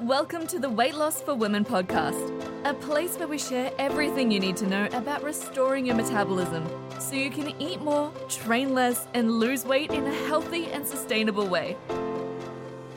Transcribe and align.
Welcome 0.00 0.46
to 0.46 0.58
the 0.58 0.70
Weight 0.70 0.94
Loss 0.94 1.20
for 1.20 1.34
Women 1.34 1.62
podcast, 1.62 2.64
a 2.64 2.72
place 2.72 3.18
where 3.18 3.28
we 3.28 3.36
share 3.36 3.70
everything 3.78 4.30
you 4.30 4.40
need 4.40 4.56
to 4.56 4.66
know 4.66 4.88
about 4.94 5.22
restoring 5.22 5.84
your 5.84 5.94
metabolism 5.94 6.66
so 6.98 7.16
you 7.16 7.28
can 7.28 7.52
eat 7.60 7.82
more, 7.82 8.10
train 8.26 8.72
less, 8.72 9.06
and 9.12 9.30
lose 9.30 9.66
weight 9.66 9.90
in 9.90 10.06
a 10.06 10.14
healthy 10.26 10.68
and 10.68 10.86
sustainable 10.86 11.46
way. 11.46 11.76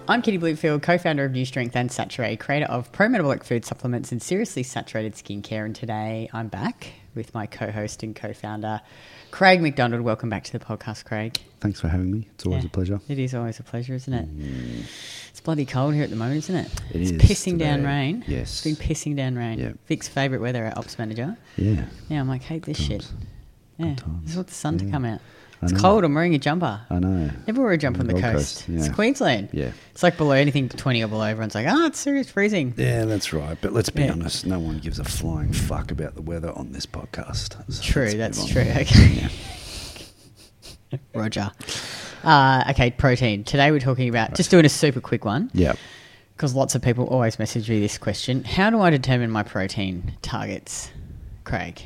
I'm 0.07 0.21
Kitty 0.21 0.37
Blomfield, 0.37 0.81
co-founder 0.81 1.25
of 1.25 1.33
New 1.33 1.43
Strength 1.43 1.75
and 1.75 1.89
Saturée, 1.89 2.39
creator 2.39 2.67
of 2.67 2.89
pro-metabolic 2.93 3.43
food 3.43 3.65
supplements 3.65 4.13
and 4.13 4.21
seriously 4.21 4.63
saturated 4.63 5.15
skincare. 5.15 5.65
And 5.65 5.75
today 5.75 6.29
I'm 6.31 6.47
back 6.47 6.93
with 7.15 7.33
my 7.33 7.45
co-host 7.45 8.03
and 8.03 8.15
co-founder, 8.15 8.81
Craig 9.31 9.61
McDonald. 9.61 10.01
Welcome 10.03 10.29
back 10.29 10.43
to 10.45 10.51
the 10.51 10.59
podcast, 10.63 11.05
Craig. 11.05 11.37
Thanks 11.59 11.79
for 11.79 11.87
having 11.87 12.11
me. 12.11 12.27
It's 12.33 12.45
always 12.45 12.63
Yeah. 12.63 12.67
a 12.67 12.71
pleasure. 12.71 13.01
It 13.07 13.19
is 13.19 13.33
always 13.33 13.59
a 13.59 13.63
pleasure, 13.63 13.93
isn't 13.93 14.13
it? 14.13 14.37
Mm. 14.37 14.83
It's 15.29 15.41
bloody 15.41 15.65
cold 15.65 15.93
here 15.93 16.03
at 16.03 16.09
the 16.09 16.15
moment, 16.15 16.37
isn't 16.39 16.55
it? 16.55 16.71
It 16.91 17.01
it's 17.01 17.11
is 17.11 17.17
pissing 17.21 17.57
down 17.57 17.83
rain. 17.83 18.23
Yes. 18.27 18.41
It's 18.53 18.61
been 18.63 18.75
pissing 18.87 19.15
down 19.15 19.35
rain. 19.35 19.59
Yeah. 19.59 19.71
Vic's 19.87 20.07
favourite 20.07 20.41
weather 20.41 20.65
at 20.65 20.77
ops 20.77 20.97
manager. 20.99 21.37
Yeah. 21.57 21.85
Yeah, 22.09 22.19
I'm 22.19 22.27
like, 22.27 22.43
hate 22.43 22.63
this 22.63 22.77
shit. 22.77 23.01
times. 23.01 23.13
Yeah, 23.77 23.95
times. 23.95 24.21
this 24.23 24.31
is 24.31 24.37
what 24.37 24.47
the 24.47 24.53
sun 24.53 24.77
to 24.79 24.89
come 24.91 25.05
out. 25.05 25.19
It's 25.63 25.81
cold. 25.81 26.03
I'm 26.03 26.13
wearing 26.13 26.35
a 26.35 26.39
jumper. 26.39 26.81
I 26.89 26.99
know. 26.99 27.29
Never 27.47 27.61
wear 27.63 27.71
a 27.71 27.77
jumper 27.77 28.01
on 28.01 28.07
the, 28.07 28.13
Gold 28.13 28.23
coast. 28.23 28.67
It's 28.69 28.87
yeah. 28.87 28.93
Queensland. 28.93 29.49
Yeah. 29.51 29.71
It's 29.91 30.03
like 30.03 30.17
below 30.17 30.31
anything 30.33 30.69
20 30.69 31.03
or 31.03 31.07
below. 31.07 31.23
Everyone's 31.25 31.55
like, 31.55 31.67
oh, 31.69 31.85
it's 31.85 31.99
serious 31.99 32.29
freezing. 32.29 32.73
Yeah, 32.77 33.05
that's 33.05 33.33
right. 33.33 33.57
But 33.61 33.73
let's 33.73 33.89
be 33.89 34.03
Yeah. 34.03 34.11
honest, 34.13 34.45
no 34.45 34.59
one 34.59 34.79
gives 34.79 34.99
a 34.99 35.03
flying 35.03 35.53
fuck 35.53 35.91
about 35.91 36.15
the 36.15 36.21
weather 36.21 36.51
on 36.55 36.71
this 36.71 36.85
podcast. 36.85 37.71
So 37.71 37.81
True, 37.83 38.03
let's 38.05 38.15
that's 38.15 38.39
move 38.39 38.51
true. 38.51 38.61
on. 38.61 38.77
Okay. 38.77 39.27
Roger. 41.15 41.51
Uh, 42.23 42.63
okay, 42.69 42.91
protein. 42.91 43.43
Today 43.43 43.71
we're 43.71 43.79
talking 43.79 44.09
about 44.09 44.35
just 44.35 44.51
doing 44.51 44.65
a 44.65 44.69
super 44.69 45.01
quick 45.01 45.25
one 45.25 45.49
Yeah. 45.53 45.73
because 46.35 46.53
lots 46.55 46.75
of 46.75 46.81
people 46.81 47.05
always 47.07 47.39
message 47.39 47.69
me 47.69 47.79
this 47.79 47.97
question. 47.97 48.43
How 48.43 48.69
do 48.69 48.79
I 48.79 48.89
determine 48.89 49.29
my 49.31 49.43
protein 49.43 50.13
targets, 50.21 50.89
Craig? 51.43 51.81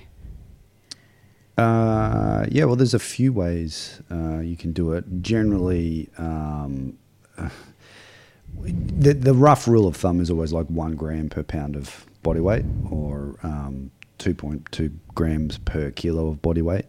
Uh, 1.57 2.45
yeah, 2.51 2.65
well, 2.65 2.75
there's 2.75 2.93
a 2.93 2.99
few 2.99 3.33
ways 3.33 4.01
uh, 4.11 4.39
you 4.39 4.55
can 4.55 4.71
do 4.73 4.93
it. 4.93 5.05
Generally, 5.21 6.09
um, 6.17 6.97
the, 8.59 9.13
the 9.13 9.33
rough 9.33 9.67
rule 9.67 9.87
of 9.87 9.95
thumb 9.95 10.19
is 10.19 10.29
always 10.29 10.53
like 10.53 10.67
one 10.67 10.95
gram 10.95 11.29
per 11.29 11.43
pound 11.43 11.75
of 11.75 12.05
body 12.21 12.39
weight 12.39 12.65
or 12.91 13.35
um, 13.43 13.89
2.2 14.19 14.93
grams 15.15 15.57
per 15.59 15.91
kilo 15.91 16.27
of 16.27 16.41
body 16.41 16.61
weight. 16.61 16.85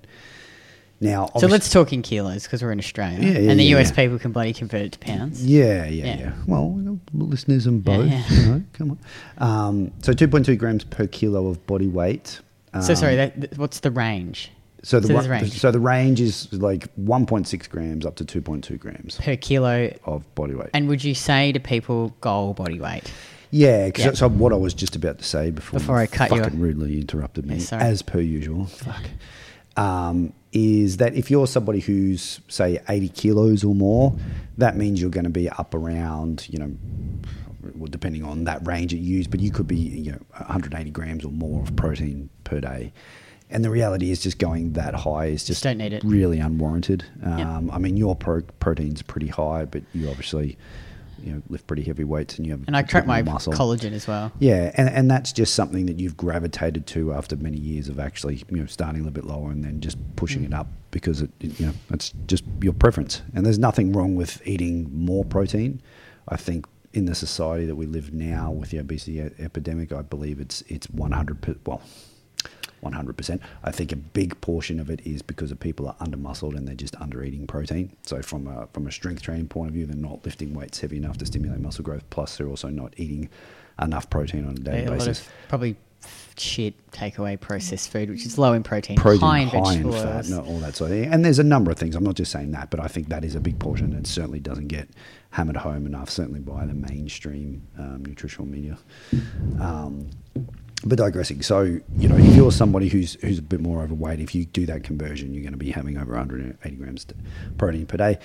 Now, 1.00 1.30
So 1.39 1.46
let's 1.46 1.70
talk 1.70 1.92
in 1.92 2.02
kilos 2.02 2.42
because 2.42 2.61
we're 2.61 2.72
in 2.72 2.80
Australia. 2.80 3.20
Yeah, 3.20 3.39
yeah, 3.39 3.50
and 3.52 3.61
the 3.61 3.64
yeah, 3.64 3.78
US 3.78 3.92
people 3.92 4.19
can 4.19 4.33
bloody 4.33 4.52
convert 4.52 4.83
it 4.83 4.92
to 4.92 4.98
pounds. 4.98 5.46
Yeah, 5.46 5.86
yeah, 5.86 6.19
Yeah. 6.19 6.33
Well, 6.46 6.98
listeners 7.14 7.66
and 7.66 7.84
both, 7.84 8.11
you 8.30 8.46
know, 8.46 8.62
come 8.72 8.91
on. 8.91 8.98
Um, 9.39 9.92
so 10.02 10.12
2.2 10.12 10.58
grams 10.58 10.83
per 10.84 11.06
kilo 11.06 11.46
of 11.46 11.64
body 11.69 11.86
weight. 11.86 12.41
so 12.83 12.94
sorry, 12.94 13.19
Um, 13.19 13.33
that, 13.41 13.56
what's 13.56 13.80
the 13.80 13.92
range 13.92 14.50
So 14.84 15.00
the, 15.00 15.08
so 15.08 15.14
ra- 15.14 15.20
range. 15.26 15.52
so 15.58 15.70
the 15.72 15.80
range 15.80 16.20
is 16.20 16.52
like 16.52 16.94
1.6 16.96 17.68
grams 17.68 18.06
up 18.06 18.14
to 18.16 18.24
2.2 18.24 18.78
grams 18.78 19.16
per 19.16 19.36
kilo? 19.36 19.92
of 20.04 20.32
body 20.34 20.54
weight. 20.54 20.70
And 20.72 20.88
would 20.88 21.02
you 21.02 21.14
say 21.14 21.50
to 21.52 21.58
people 21.60 22.14
goal 22.20 22.54
body 22.54 22.78
weight? 22.80 23.12
yeah, 23.50 23.90
'cause 23.90 24.04
Yeah. 24.04 24.12
so 24.12 24.28
what 24.28 24.52
I 24.52 24.56
was 24.56 24.74
just 24.74 24.94
about 24.94 25.18
to 25.18 25.24
say 25.24 25.50
before, 25.50 25.80
Before 25.80 25.96
I 25.98 26.06
cut 26.06 26.30
you 26.30 26.36
fucking 26.36 26.54
off. 26.58 26.60
rudely 26.62 27.00
interrupted 27.00 27.46
me, 27.46 27.56
Yeah, 27.56 27.78
as 27.78 28.02
per 28.02 28.20
usual. 28.20 28.66
Fuck. 28.66 29.02
Um, 29.76 30.32
is 30.52 30.96
that 30.98 31.14
if 31.14 31.30
you're 31.30 31.46
somebody 31.46 31.80
who's 31.80 32.40
say 32.48 32.78
80 32.88 33.08
kilos 33.10 33.64
or 33.64 33.74
more, 33.74 34.14
that 34.58 34.76
means 34.76 35.00
you're 35.00 35.10
going 35.10 35.24
to 35.24 35.30
be 35.30 35.48
up 35.48 35.74
around, 35.74 36.46
you 36.50 36.58
know, 36.58 36.70
well, 37.76 37.86
depending 37.90 38.24
on 38.24 38.44
that 38.44 38.66
range 38.66 38.92
that 38.92 38.98
you 38.98 39.16
use, 39.16 39.26
but 39.26 39.40
you 39.40 39.50
could 39.50 39.66
be, 39.68 39.76
you 39.76 40.12
know, 40.12 40.18
180 40.46 40.90
grams 40.90 41.24
or 41.24 41.30
more 41.32 41.62
of 41.62 41.74
protein 41.76 42.28
per 42.44 42.60
day. 42.60 42.92
And 43.50 43.64
the 43.64 43.70
reality 43.70 44.10
is, 44.10 44.20
just 44.20 44.39
going 44.39 44.73
that 44.74 44.95
high 44.95 45.27
is 45.27 45.45
just 45.45 45.62
don't 45.62 45.78
need 45.78 45.92
it. 45.92 46.05
really 46.05 46.39
unwarranted. 46.39 47.05
Yep. 47.23 47.46
Um, 47.46 47.70
I 47.70 47.78
mean, 47.78 47.96
your 47.96 48.14
pro- 48.14 48.42
protein's 48.61 49.02
pretty 49.02 49.28
high, 49.28 49.64
but 49.64 49.83
you 49.95 50.08
obviously, 50.11 50.58
you 51.23 51.33
know, 51.33 51.42
lift 51.48 51.67
pretty 51.67 51.83
heavy 51.83 52.05
weights 52.05 52.36
and 52.36 52.46
you 52.46 52.52
have 52.52 52.62
And 52.67 52.77
I 52.77 52.83
track 52.83 53.06
my 53.06 53.23
muscle. 53.23 53.52
collagen 53.52 53.92
as 53.92 54.06
well. 54.06 54.30
Yeah, 54.39 54.70
and, 54.74 54.89
and 54.90 55.11
that's 55.11 55.33
just 55.33 55.55
something 55.55 55.86
that 55.86 55.98
you've 55.98 56.17
gravitated 56.17 56.86
to 56.89 57.12
after 57.14 57.36
many 57.36 57.56
years 57.56 57.89
of 57.89 57.98
actually, 57.98 58.45
you 58.50 58.58
know, 58.58 58.67
starting 58.67 59.00
a 59.00 59.05
little 59.05 59.14
bit 59.14 59.24
lower 59.24 59.50
and 59.50 59.64
then 59.64 59.80
just 59.80 59.96
pushing 60.17 60.44
it 60.44 60.52
up 60.52 60.67
because 60.90 61.23
it, 61.23 61.30
you 61.40 61.67
know, 61.67 61.73
it's 61.90 62.12
just 62.27 62.44
your 62.61 62.73
preference. 62.74 63.23
And 63.34 63.44
there's 63.46 63.58
nothing 63.58 63.92
wrong 63.92 64.14
with 64.14 64.46
eating 64.46 64.89
more 64.92 65.24
protein. 65.24 65.80
I 66.28 66.36
think 66.36 66.67
in 66.92 67.06
the 67.06 67.14
society 67.14 67.64
that 67.67 67.77
we 67.77 67.86
live 67.86 68.12
now 68.12 68.50
with 68.50 68.70
the 68.70 68.78
obesity 68.78 69.20
epidemic, 69.20 69.92
I 69.92 70.02
believe 70.02 70.39
it's 70.40 70.62
it's 70.68 70.89
100 70.90 71.40
per, 71.40 71.55
well, 71.67 71.83
100%. 72.83 73.40
I 73.64 73.70
think 73.70 73.92
a 73.92 73.96
big 73.96 74.40
portion 74.40 74.80
of 74.80 74.90
it 74.90 75.00
is 75.06 75.22
because 75.22 75.50
of 75.50 75.61
people 75.61 75.89
are 75.89 75.96
under 76.00 76.16
muscled 76.16 76.55
and 76.55 76.66
they're 76.66 76.74
just 76.74 76.96
under 77.00 77.22
eating 77.22 77.46
protein. 77.46 77.96
So 78.02 78.22
from 78.22 78.46
a 78.46 78.66
from 78.72 78.86
a 78.86 78.92
strength 78.92 79.22
training 79.22 79.48
point 79.48 79.68
of 79.68 79.74
view, 79.74 79.86
they're 79.86 79.96
not 79.96 80.24
lifting 80.24 80.55
weights 80.55 80.80
heavy 80.80 80.96
enough 80.96 81.18
to 81.18 81.27
stimulate 81.27 81.61
muscle 81.61 81.84
growth. 81.84 82.08
Plus, 82.11 82.36
they're 82.36 82.48
also 82.48 82.68
not 82.68 82.94
eating 82.96 83.28
enough 83.80 84.11
protein 84.11 84.46
on 84.46 84.52
a 84.52 84.61
daily 84.61 84.84
a 84.86 84.90
lot 84.90 84.98
basis. 84.98 85.28
probably 85.48 85.77
shit 86.36 86.74
takeaway 86.92 87.38
processed 87.38 87.90
food, 87.90 88.08
which 88.11 88.24
is 88.24 88.38
low 88.38 88.52
in 88.52 88.62
protein, 88.62 88.96
protein, 88.96 89.20
high 89.20 89.38
in 89.40 89.48
high 89.48 89.74
in 89.74 89.92
fat, 89.92 90.28
no, 90.28 90.40
all 90.40 90.58
that 90.61 90.77
sort 90.77 90.90
of 90.90 90.96
thing. 90.96 91.12
And 91.12 91.24
there's 91.24 91.38
a 91.38 91.44
number 91.44 91.70
of 91.70 91.78
things. 91.78 91.96
I'm 91.96 92.05
not 92.05 92.14
just 92.14 92.30
saying 92.30 92.52
that, 92.52 92.70
but 92.70 92.80
I 92.80 92.86
think 92.86 93.08
that 93.08 93.24
is 93.24 93.34
a 93.34 93.40
big 93.40 93.58
portion. 93.58 93.92
and 93.92 94.06
certainly 94.06 94.40
doesn't 94.40 94.68
get 94.68 94.88
hammered 95.30 95.56
home 95.56 95.86
enough, 95.86 96.11
certainly 96.11 96.40
by 96.40 96.67
the 96.67 96.74
mainstream 96.74 97.67
um, 97.78 98.05
nutritional 98.05 98.46
media. 98.46 98.78
Um, 99.61 100.11
but 100.84 100.98
digressing, 100.98 101.42
so 101.42 101.62
you 101.62 102.08
know, 102.08 102.16
if 102.16 102.36
you're 102.36 102.52
somebody 102.52 102.89
who's 102.89 103.14
who's 103.14 103.39
a 103.39 103.42
bit 103.42 103.61
more 103.61 103.83
overweight, 103.83 104.20
if 104.20 104.34
you 104.34 104.44
do 104.46 104.64
that 104.66 104.84
conversion, 104.84 105.34
you're 105.34 105.42
going 105.42 105.52
to 105.52 105.58
be 105.58 105.70
having 105.70 105.98
over 105.98 106.12
180 106.12 106.77
grams 106.77 107.06
protein 107.56 107.86
per 107.86 107.96
day. 107.96 108.18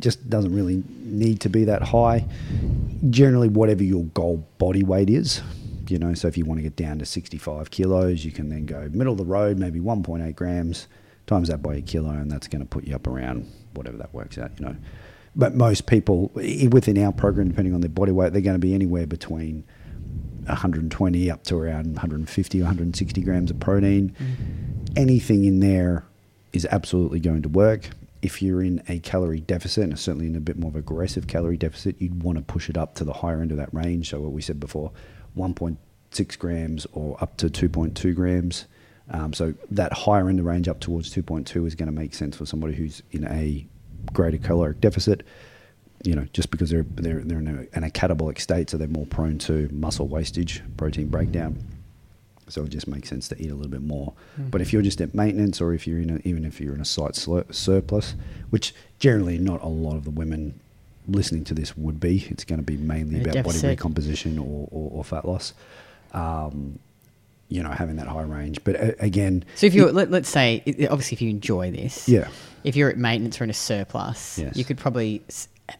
Just 0.00 0.30
doesn't 0.30 0.54
really 0.54 0.82
need 1.00 1.40
to 1.40 1.50
be 1.50 1.64
that 1.64 1.82
high. 1.82 2.24
Generally, 3.10 3.48
whatever 3.48 3.82
your 3.82 4.04
goal 4.04 4.48
body 4.56 4.82
weight 4.82 5.10
is, 5.10 5.42
you 5.88 5.98
know, 5.98 6.14
so 6.14 6.26
if 6.26 6.38
you 6.38 6.46
want 6.46 6.58
to 6.58 6.62
get 6.62 6.74
down 6.74 6.98
to 7.00 7.04
65 7.04 7.70
kilos, 7.70 8.24
you 8.24 8.32
can 8.32 8.48
then 8.48 8.64
go 8.64 8.88
middle 8.92 9.12
of 9.12 9.18
the 9.18 9.24
road, 9.24 9.58
maybe 9.58 9.78
1.8 9.78 10.34
grams, 10.34 10.88
times 11.26 11.48
that 11.48 11.62
by 11.62 11.74
a 11.74 11.80
kilo, 11.82 12.10
and 12.10 12.30
that's 12.30 12.48
going 12.48 12.62
to 12.62 12.68
put 12.68 12.84
you 12.84 12.94
up 12.94 13.06
around 13.06 13.50
whatever 13.74 13.98
that 13.98 14.14
works 14.14 14.38
out, 14.38 14.52
you 14.58 14.64
know. 14.64 14.76
But 15.36 15.54
most 15.54 15.86
people 15.86 16.30
within 16.34 16.98
our 16.98 17.12
program, 17.12 17.48
depending 17.48 17.74
on 17.74 17.82
their 17.82 17.90
body 17.90 18.12
weight, 18.12 18.32
they're 18.32 18.42
going 18.42 18.54
to 18.54 18.58
be 18.58 18.74
anywhere 18.74 19.06
between 19.06 19.64
120 20.52 21.30
up 21.30 21.44
to 21.44 21.56
around 21.56 21.86
150 21.86 22.60
or 22.60 22.64
160 22.64 23.20
grams 23.22 23.50
of 23.50 23.60
protein. 23.60 24.14
Anything 24.96 25.44
in 25.44 25.60
there 25.60 26.04
is 26.52 26.66
absolutely 26.70 27.20
going 27.20 27.42
to 27.42 27.48
work. 27.48 27.90
If 28.22 28.42
you're 28.42 28.62
in 28.62 28.82
a 28.88 28.98
calorie 28.98 29.40
deficit, 29.40 29.84
and 29.84 29.98
certainly 29.98 30.26
in 30.26 30.36
a 30.36 30.40
bit 30.40 30.58
more 30.58 30.70
of 30.70 30.76
aggressive 30.76 31.26
calorie 31.26 31.56
deficit, 31.56 32.00
you'd 32.00 32.22
want 32.22 32.36
to 32.38 32.44
push 32.44 32.68
it 32.68 32.76
up 32.76 32.94
to 32.96 33.04
the 33.04 33.14
higher 33.14 33.40
end 33.40 33.50
of 33.50 33.56
that 33.56 33.72
range. 33.72 34.10
So 34.10 34.20
what 34.20 34.32
we 34.32 34.42
said 34.42 34.60
before, 34.60 34.92
1.6 35.36 36.38
grams 36.38 36.86
or 36.92 37.16
up 37.22 37.36
to 37.38 37.48
2.2 37.48 38.14
grams. 38.14 38.66
Um, 39.10 39.32
so 39.32 39.54
that 39.70 39.92
higher 39.92 40.28
end 40.28 40.38
of 40.38 40.44
range 40.44 40.68
up 40.68 40.80
towards 40.80 41.14
2.2 41.14 41.66
is 41.66 41.74
going 41.74 41.86
to 41.86 41.92
make 41.92 42.14
sense 42.14 42.36
for 42.36 42.46
somebody 42.46 42.74
who's 42.74 43.02
in 43.10 43.26
a 43.26 43.66
greater 44.12 44.38
caloric 44.38 44.80
deficit 44.80 45.26
you 46.02 46.14
know, 46.14 46.26
just 46.32 46.50
because 46.50 46.70
they're 46.70 46.86
they're 46.94 47.20
they're 47.20 47.38
in 47.38 47.68
a, 47.72 47.76
in 47.76 47.84
a 47.84 47.90
catabolic 47.90 48.40
state, 48.40 48.70
so 48.70 48.76
they're 48.76 48.88
more 48.88 49.06
prone 49.06 49.38
to 49.38 49.68
muscle 49.72 50.08
wastage, 50.08 50.62
protein 50.76 51.08
breakdown. 51.08 51.58
So 52.48 52.64
it 52.64 52.70
just 52.70 52.88
makes 52.88 53.08
sense 53.08 53.28
to 53.28 53.40
eat 53.40 53.50
a 53.50 53.54
little 53.54 53.70
bit 53.70 53.82
more. 53.82 54.12
But 54.36 54.60
if 54.60 54.72
you're 54.72 54.82
just 54.82 55.00
at 55.00 55.14
maintenance, 55.14 55.60
or 55.60 55.72
if 55.72 55.86
you're 55.86 56.00
in 56.00 56.10
a, 56.10 56.20
even 56.28 56.44
if 56.44 56.60
you're 56.60 56.74
in 56.74 56.80
a 56.80 56.84
slight 56.84 57.12
slu- 57.12 57.54
surplus, 57.54 58.14
which 58.50 58.74
generally 58.98 59.38
not 59.38 59.62
a 59.62 59.68
lot 59.68 59.94
of 59.94 60.02
the 60.04 60.10
women 60.10 60.58
listening 61.06 61.44
to 61.44 61.54
this 61.54 61.76
would 61.76 62.00
be, 62.00 62.26
it's 62.28 62.44
going 62.44 62.58
to 62.58 62.64
be 62.64 62.76
mainly 62.76 63.22
about 63.22 63.44
body 63.44 63.60
recomposition 63.60 64.36
or, 64.38 64.66
or, 64.72 64.90
or 64.94 65.04
fat 65.04 65.24
loss. 65.24 65.54
Um, 66.12 66.80
you 67.48 67.62
know, 67.62 67.70
having 67.70 67.96
that 67.96 68.06
high 68.06 68.22
range. 68.22 68.62
But 68.64 68.80
uh, 68.80 68.92
again, 69.00 69.44
So 69.56 69.66
if 69.66 69.74
you 69.74 69.86
let, 69.90 70.10
let's 70.10 70.28
say, 70.28 70.62
obviously, 70.90 71.16
if 71.16 71.22
you 71.22 71.30
enjoy 71.30 71.70
this, 71.72 72.08
yeah, 72.08 72.28
if 72.64 72.74
you're 72.76 72.88
at 72.90 72.96
maintenance 72.96 73.40
or 73.40 73.44
in 73.44 73.50
a 73.50 73.54
surplus, 73.54 74.38
Yes. 74.38 74.56
you 74.56 74.64
could 74.64 74.78
probably 74.78 75.22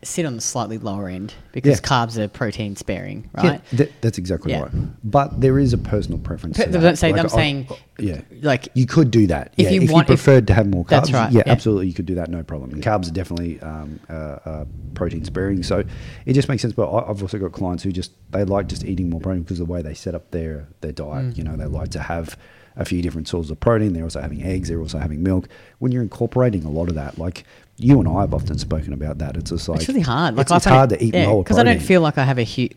sit 0.02 0.24
on 0.26 0.34
the 0.36 0.40
slightly 0.40 0.78
lower 0.78 1.08
end 1.08 1.34
because 1.52 1.80
Yeah. 1.80 1.86
carbs 1.88 2.16
are 2.16 2.28
protein 2.28 2.76
sparing, 2.76 3.28
Yeah, 3.36 3.48
right? 3.50 3.60
that, 3.72 3.92
that's 4.00 4.18
exactly 4.18 4.52
Yeah. 4.52 4.62
right. 4.62 4.70
But 5.04 5.40
there 5.40 5.58
is 5.58 5.72
a 5.72 5.78
personal 5.78 6.18
preference. 6.18 6.56
Per- 6.58 6.66
that. 6.66 6.84
I'm 6.84 6.96
saying- 6.96 7.18
I'm 7.18 7.26
I- 7.26 7.28
saying, 7.28 7.66
yeah, 7.98 8.20
like, 8.42 8.68
you 8.74 8.86
could 8.86 9.10
do 9.10 9.26
that. 9.28 9.52
if 9.56 9.64
yeah, 9.66 9.70
you 9.72 9.82
if 9.82 9.90
want- 9.90 10.08
you 10.08 10.14
if- 10.14 10.22
preferred 10.22 10.46
to 10.48 10.54
have 10.54 10.66
more 10.68 10.84
carbs, 10.84 10.88
That's 10.88 11.12
right, 11.12 11.32
Yeah, 11.32 11.42
yeah. 11.46 11.52
absolutely, 11.52 11.88
you 11.88 11.94
could 11.94 12.06
do 12.06 12.14
that, 12.16 12.28
no 12.30 12.42
problem. 12.42 12.70
And 12.72 12.82
carbs 12.82 13.08
are 13.08 13.12
definitely 13.12 13.60
um, 13.60 14.00
uh, 14.08 14.12
uh, 14.12 14.64
protein 14.94 15.24
sparing, 15.24 15.62
so 15.62 15.82
it 16.26 16.32
just 16.32 16.48
makes 16.48 16.62
sense. 16.62 16.72
But 16.74 16.90
I- 16.90 17.10
I've 17.10 17.22
also 17.22 17.38
got 17.38 17.52
clients 17.52 17.82
who 17.82 17.92
just 17.92 18.12
they 18.32 18.44
like 18.44 18.68
just 18.68 18.84
eating 18.84 19.10
more 19.10 19.20
protein 19.20 19.42
because 19.42 19.60
of 19.60 19.66
the 19.66 19.72
way 19.72 19.82
they 19.82 19.94
set 19.94 20.14
up 20.14 20.30
their 20.30 20.66
their 20.82 20.92
diet. 20.92 21.30
Mm. 21.34 21.36
You 21.38 21.44
know, 21.44 21.56
they 21.56 21.66
like 21.66 21.88
to 21.90 22.00
have 22.00 22.36
a 22.76 22.84
few 22.84 23.02
different 23.02 23.28
sources 23.28 23.50
of 23.50 23.60
protein. 23.60 23.92
They're 23.92 24.04
also 24.04 24.20
having 24.20 24.42
eggs. 24.42 24.68
They're 24.68 24.80
also 24.80 24.98
having 24.98 25.22
milk. 25.22 25.48
When 25.78 25.92
you're 25.92 26.02
incorporating 26.02 26.64
a 26.64 26.70
lot 26.70 26.88
of 26.88 26.94
that, 26.94 27.18
like 27.18 27.44
you 27.82 27.98
and 27.98 28.06
I 28.06 28.20
have 28.20 28.34
often 28.34 28.58
spoken 28.58 28.92
about 28.92 29.16
that. 29.18 29.38
It's 29.38 29.48
just 29.50 29.66
like 29.66 29.80
it's 29.80 29.88
really 29.88 30.02
hard. 30.02 30.36
Like 30.36 30.44
it's, 30.44 30.52
it's 30.52 30.64
hard 30.66 30.90
to 30.90 31.02
eat 31.02 31.14
yeah, 31.14 31.32
because 31.34 31.56
I 31.56 31.62
don't 31.62 31.80
feel 31.80 32.02
like 32.02 32.18
I 32.18 32.24
have 32.24 32.36
a 32.38 32.42
huge. 32.42 32.74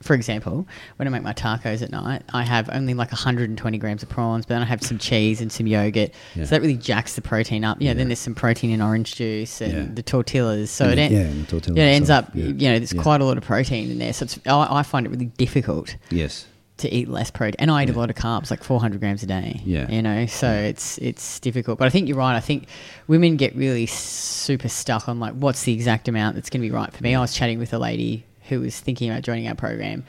For 0.00 0.14
example, 0.14 0.66
when 0.96 1.06
I 1.06 1.10
make 1.10 1.22
my 1.22 1.34
tacos 1.34 1.82
at 1.82 1.90
night, 1.90 2.22
I 2.32 2.44
have 2.44 2.70
only 2.72 2.94
like 2.94 3.10
120 3.10 3.78
grams 3.78 4.02
of 4.02 4.08
prawns, 4.08 4.46
but 4.46 4.54
then 4.54 4.62
I 4.62 4.64
have 4.64 4.82
some 4.82 4.96
cheese 4.96 5.40
and 5.42 5.52
some 5.52 5.66
yogurt. 5.66 6.12
Yeah. 6.34 6.44
So 6.44 6.50
that 6.50 6.62
really 6.62 6.76
jacks 6.78 7.14
the 7.14 7.20
protein 7.20 7.62
up. 7.64 7.78
Yeah, 7.80 7.92
then 7.94 8.08
there's 8.08 8.20
some 8.20 8.34
protein 8.34 8.70
in 8.70 8.80
orange 8.80 9.16
juice 9.16 9.60
and 9.60 9.72
Yeah. 9.72 9.86
the 9.94 10.02
tortillas. 10.02 10.70
So 10.70 10.88
it, 10.88 10.98
en- 10.98 11.12
yeah, 11.12 11.18
and 11.20 11.44
the 11.44 11.50
tortilla 11.50 11.76
yeah, 11.76 11.84
it 11.86 11.96
ends 11.96 12.08
itself, 12.08 12.26
up. 12.28 12.34
yeah. 12.34 12.44
You 12.46 12.52
know, 12.70 12.78
there's 12.78 12.92
Yeah. 12.94 13.02
quite 13.02 13.20
a 13.20 13.24
lot 13.24 13.36
of 13.38 13.44
protein 13.44 13.90
in 13.90 13.98
there. 13.98 14.12
So 14.14 14.22
it's, 14.24 14.38
I, 14.46 14.78
I 14.78 14.82
find 14.82 15.04
it 15.04 15.10
really 15.10 15.26
difficult 15.26 15.96
Yes. 16.10 16.46
To 16.78 16.92
eat 16.92 17.08
less 17.08 17.30
protein, 17.30 17.56
and 17.58 17.70
I 17.70 17.82
eat 17.84 17.90
a 17.90 17.92
lot 17.98 18.10
of 18.10 18.16
carbs, 18.16 18.50
like 18.50 18.62
400 18.64 19.00
grams 19.00 19.22
a 19.22 19.26
day. 19.26 19.60
Yeah. 19.64 19.90
you 19.90 20.00
know, 20.02 20.26
so 20.26 20.50
it's 20.50 20.98
it's 20.98 21.38
difficult. 21.40 21.78
But 21.78 21.86
I 21.86 21.90
think 21.90 22.08
you're 22.08 22.16
right. 22.18 22.36
I 22.36 22.40
think 22.40 22.68
women 23.06 23.36
get 23.36 23.54
really 23.56 23.86
super 23.86 24.68
stuck 24.68 25.08
on 25.08 25.20
like 25.20 25.34
what's 25.34 25.62
the 25.64 25.72
exact 25.72 26.08
amount 26.08 26.34
that's 26.36 26.50
going 26.50 26.60
to 26.62 26.66
be 26.68 26.72
right 26.72 26.92
for 26.92 27.02
me. 27.02 27.14
I 27.14 27.20
was 27.20 27.34
chatting 27.34 27.58
with 27.58 27.72
a 27.72 27.78
lady 27.78 28.24
who 28.48 28.60
was 28.60 28.78
thinking 28.80 29.10
about 29.10 29.22
joining 29.22 29.46
our 29.48 29.54
program, 29.54 30.04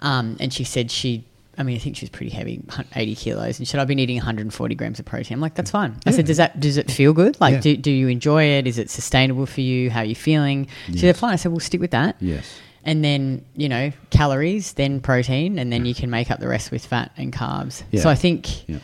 um, 0.00 0.36
and 0.40 0.52
she 0.52 0.64
said 0.64 0.90
she. 0.90 1.24
I 1.56 1.62
mean, 1.62 1.76
I 1.76 1.78
think 1.78 1.94
she's 1.96 2.08
pretty 2.08 2.32
heavy, 2.32 2.60
80 2.96 3.14
kilos, 3.14 3.58
and 3.60 3.66
she 3.68 3.70
said, 3.70 3.78
I've 3.78 3.86
been 3.86 4.00
eating 4.00 4.16
140 4.16 4.74
grams 4.74 4.98
of 4.98 5.04
protein. 5.04 5.36
I'm 5.36 5.40
like, 5.40 5.54
that's 5.54 5.70
fine. 5.70 5.96
I 6.04 6.10
said, 6.10 6.26
does 6.26 6.38
that, 6.38 6.58
does 6.58 6.76
it 6.76 6.90
feel 6.90 7.12
good? 7.12 7.40
Like, 7.40 7.52
Yeah. 7.54 7.60
do, 7.60 7.76
do 7.76 7.90
you 7.92 8.08
enjoy 8.08 8.42
it? 8.42 8.66
Is 8.66 8.76
it 8.76 8.90
sustainable 8.90 9.46
for 9.46 9.60
you? 9.60 9.88
How 9.88 10.00
are 10.00 10.04
you 10.04 10.16
feeling? 10.16 10.66
She 10.88 10.98
said, 10.98 11.16
fine. 11.16 11.32
I 11.32 11.36
said, 11.36 11.52
we'll 11.52 11.60
stick 11.60 11.80
with 11.80 11.92
that 11.92 12.16
Yes. 12.20 12.58
And 12.84 13.04
then 13.04 13.44
you 13.56 13.68
know 13.68 13.90
calories, 14.10 14.74
then 14.74 15.00
protein, 15.00 15.58
and 15.58 15.72
then 15.72 15.84
you 15.86 15.94
can 15.94 16.10
make 16.10 16.30
up 16.30 16.38
the 16.40 16.48
rest 16.48 16.70
with 16.70 16.84
fat 16.86 17.10
and 17.16 17.32
carbs. 17.32 17.82
Yeah. 17.90 18.02
So 18.02 18.08
I 18.10 18.14
think, 18.14 18.68
Yeah. 18.68 18.78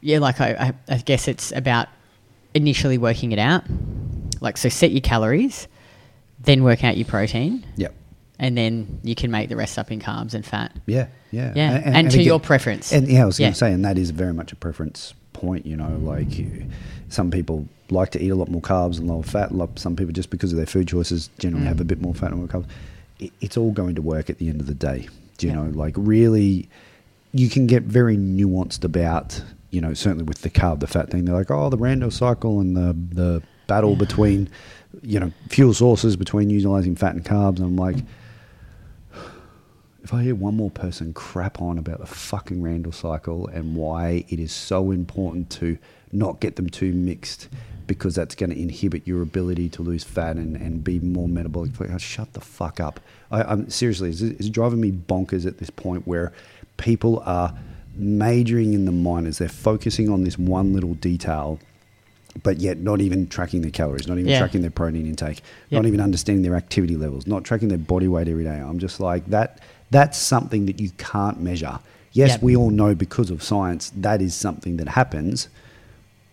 yeah, 0.00 0.18
like 0.18 0.40
I, 0.40 0.50
I, 0.88 0.94
I 0.94 0.98
guess 0.98 1.28
it's 1.28 1.52
about 1.52 1.88
initially 2.54 2.98
working 2.98 3.32
it 3.32 3.38
out. 3.38 3.64
Like 4.40 4.56
so, 4.58 4.68
set 4.68 4.90
your 4.90 5.00
calories, 5.00 5.66
then 6.40 6.62
work 6.62 6.84
out 6.84 6.96
your 6.96 7.06
protein, 7.06 7.64
Yep. 7.76 7.94
and 8.38 8.56
then 8.58 9.00
you 9.02 9.14
can 9.14 9.30
make 9.30 9.48
the 9.48 9.56
rest 9.56 9.78
up 9.78 9.90
in 9.90 10.00
carbs 10.00 10.34
and 10.34 10.44
fat. 10.44 10.72
Yeah, 10.86 11.06
yeah, 11.30 11.52
Yeah, 11.56 11.80
and 11.84 12.10
to 12.10 12.22
your 12.22 12.38
preference. 12.40 12.92
And 12.92 13.08
yeah, 13.08 13.22
I 13.22 13.26
was 13.26 13.38
going 13.38 13.52
to 13.52 13.58
say, 13.58 13.72
and 13.72 13.84
that 13.84 13.96
is 13.96 14.10
very 14.10 14.34
much 14.34 14.52
a 14.52 14.56
preference 14.56 15.14
point. 15.32 15.64
You 15.66 15.76
know, 15.76 15.96
like 16.02 16.38
you- 16.38 16.66
some 17.08 17.30
people 17.30 17.66
like 17.88 18.10
to 18.10 18.20
eat 18.22 18.30
a 18.30 18.34
lot 18.34 18.48
more 18.50 18.60
carbs 18.60 18.98
and 18.98 19.06
lower 19.06 19.22
fat. 19.22 19.50
Some 19.76 19.94
people, 19.96 20.12
just 20.12 20.28
because 20.30 20.50
of 20.52 20.56
their 20.56 20.66
food 20.66 20.88
choices, 20.88 21.30
generally 21.38 21.64
Mm. 21.64 21.68
have 21.68 21.80
a 21.80 21.84
bit 21.84 22.00
more 22.02 22.14
fat 22.14 22.30
and 22.32 22.38
more 22.40 22.48
carbs. 22.48 22.66
It, 23.18 23.32
it's 23.40 23.56
all 23.56 23.72
going 23.72 23.94
to 23.96 24.02
work 24.02 24.28
at 24.30 24.38
the 24.38 24.48
end 24.48 24.60
of 24.60 24.66
the 24.66 24.74
day. 24.74 25.08
Do 25.38 25.46
you 25.46 25.52
Yeah. 25.52 25.64
know, 25.64 25.70
like 25.70 25.94
really, 25.96 26.68
you 27.32 27.48
can 27.48 27.66
get 27.66 27.82
very 27.84 28.16
nuanced 28.16 28.84
about. 28.84 29.42
You 29.70 29.80
know, 29.80 29.92
certainly 29.94 30.24
with 30.24 30.40
the 30.42 30.48
carb, 30.50 30.80
the 30.80 30.86
fat 30.86 31.10
thing, 31.10 31.24
they're 31.24 31.34
like, 31.34 31.50
oh, 31.50 31.68
the 31.68 31.76
Randle 31.76 32.10
cycle 32.10 32.60
and 32.60 32.76
the 32.76 32.96
the 33.14 33.42
battle 33.66 33.90
Yeah. 33.92 33.98
between, 33.98 34.48
you 35.02 35.18
know, 35.20 35.32
fuel 35.48 35.74
sources 35.74 36.16
between 36.16 36.48
utilizing 36.50 36.94
fat 36.94 37.14
and 37.16 37.24
carbs. 37.24 37.56
And 37.56 37.66
I'm 37.66 37.76
like, 37.76 37.96
if 40.02 40.14
I 40.14 40.22
hear 40.22 40.36
one 40.36 40.56
more 40.56 40.70
person 40.70 41.12
crap 41.12 41.60
on 41.60 41.78
about 41.78 41.98
the 41.98 42.06
fucking 42.06 42.62
Randle 42.62 42.92
cycle 42.92 43.48
and 43.48 43.74
why 43.74 44.24
it 44.28 44.38
is 44.38 44.52
so 44.52 44.92
important 44.92 45.50
to 45.50 45.78
not 46.12 46.38
get 46.40 46.54
them 46.56 46.70
too 46.70 46.92
mixed 46.92 47.48
because 47.86 48.14
that's 48.14 48.34
going 48.34 48.50
to 48.50 48.60
inhibit 48.60 49.06
your 49.06 49.22
ability 49.22 49.68
to 49.70 49.82
lose 49.82 50.04
fat 50.04 50.36
and, 50.36 50.56
and 50.56 50.82
be 50.82 50.98
more 51.00 51.28
metabolic, 51.28 51.70
oh, 51.80 51.98
shut 51.98 52.32
the 52.32 52.40
fuck 52.40 52.80
up. 52.80 53.00
I, 53.30 53.42
I'm 53.42 53.70
seriously, 53.70 54.10
it's, 54.10 54.22
it's 54.22 54.48
driving 54.48 54.80
me 54.80 54.90
bonkers 54.92 55.46
at 55.46 55.58
this 55.58 55.70
point 55.70 56.06
where 56.06 56.32
people 56.76 57.22
are 57.26 57.54
majoring 57.96 58.74
in 58.74 58.84
the 58.84 58.92
minors. 58.92 59.38
They're 59.38 59.48
focusing 59.48 60.08
on 60.10 60.24
this 60.24 60.38
one 60.38 60.72
little 60.72 60.94
detail 60.94 61.58
but 62.42 62.58
yet 62.58 62.76
not 62.76 63.00
even 63.00 63.26
tracking 63.26 63.62
their 63.62 63.70
calories, 63.70 64.06
not 64.06 64.18
even 64.18 64.30
Yeah. 64.30 64.38
tracking 64.40 64.60
their 64.60 64.70
protein 64.70 65.06
intake, 65.06 65.40
Yep. 65.70 65.82
not 65.82 65.86
even 65.88 66.00
understanding 66.02 66.42
their 66.42 66.54
activity 66.54 66.94
levels, 66.94 67.26
not 67.26 67.44
tracking 67.44 67.68
their 67.68 67.78
body 67.78 68.08
weight 68.08 68.28
every 68.28 68.44
day. 68.44 68.58
I'm 68.58 68.78
just 68.78 69.00
like 69.00 69.24
that. 69.30 69.58
That's 69.90 70.18
something 70.18 70.66
that 70.66 70.78
you 70.78 70.90
can't 70.98 71.40
measure. 71.40 71.78
Yes, 72.12 72.32
Yep. 72.32 72.42
we 72.42 72.54
all 72.54 72.68
know 72.68 72.94
because 72.94 73.30
of 73.30 73.42
science 73.42 73.90
that 73.96 74.20
is 74.20 74.34
something 74.34 74.76
that 74.76 74.88
happens, 74.88 75.48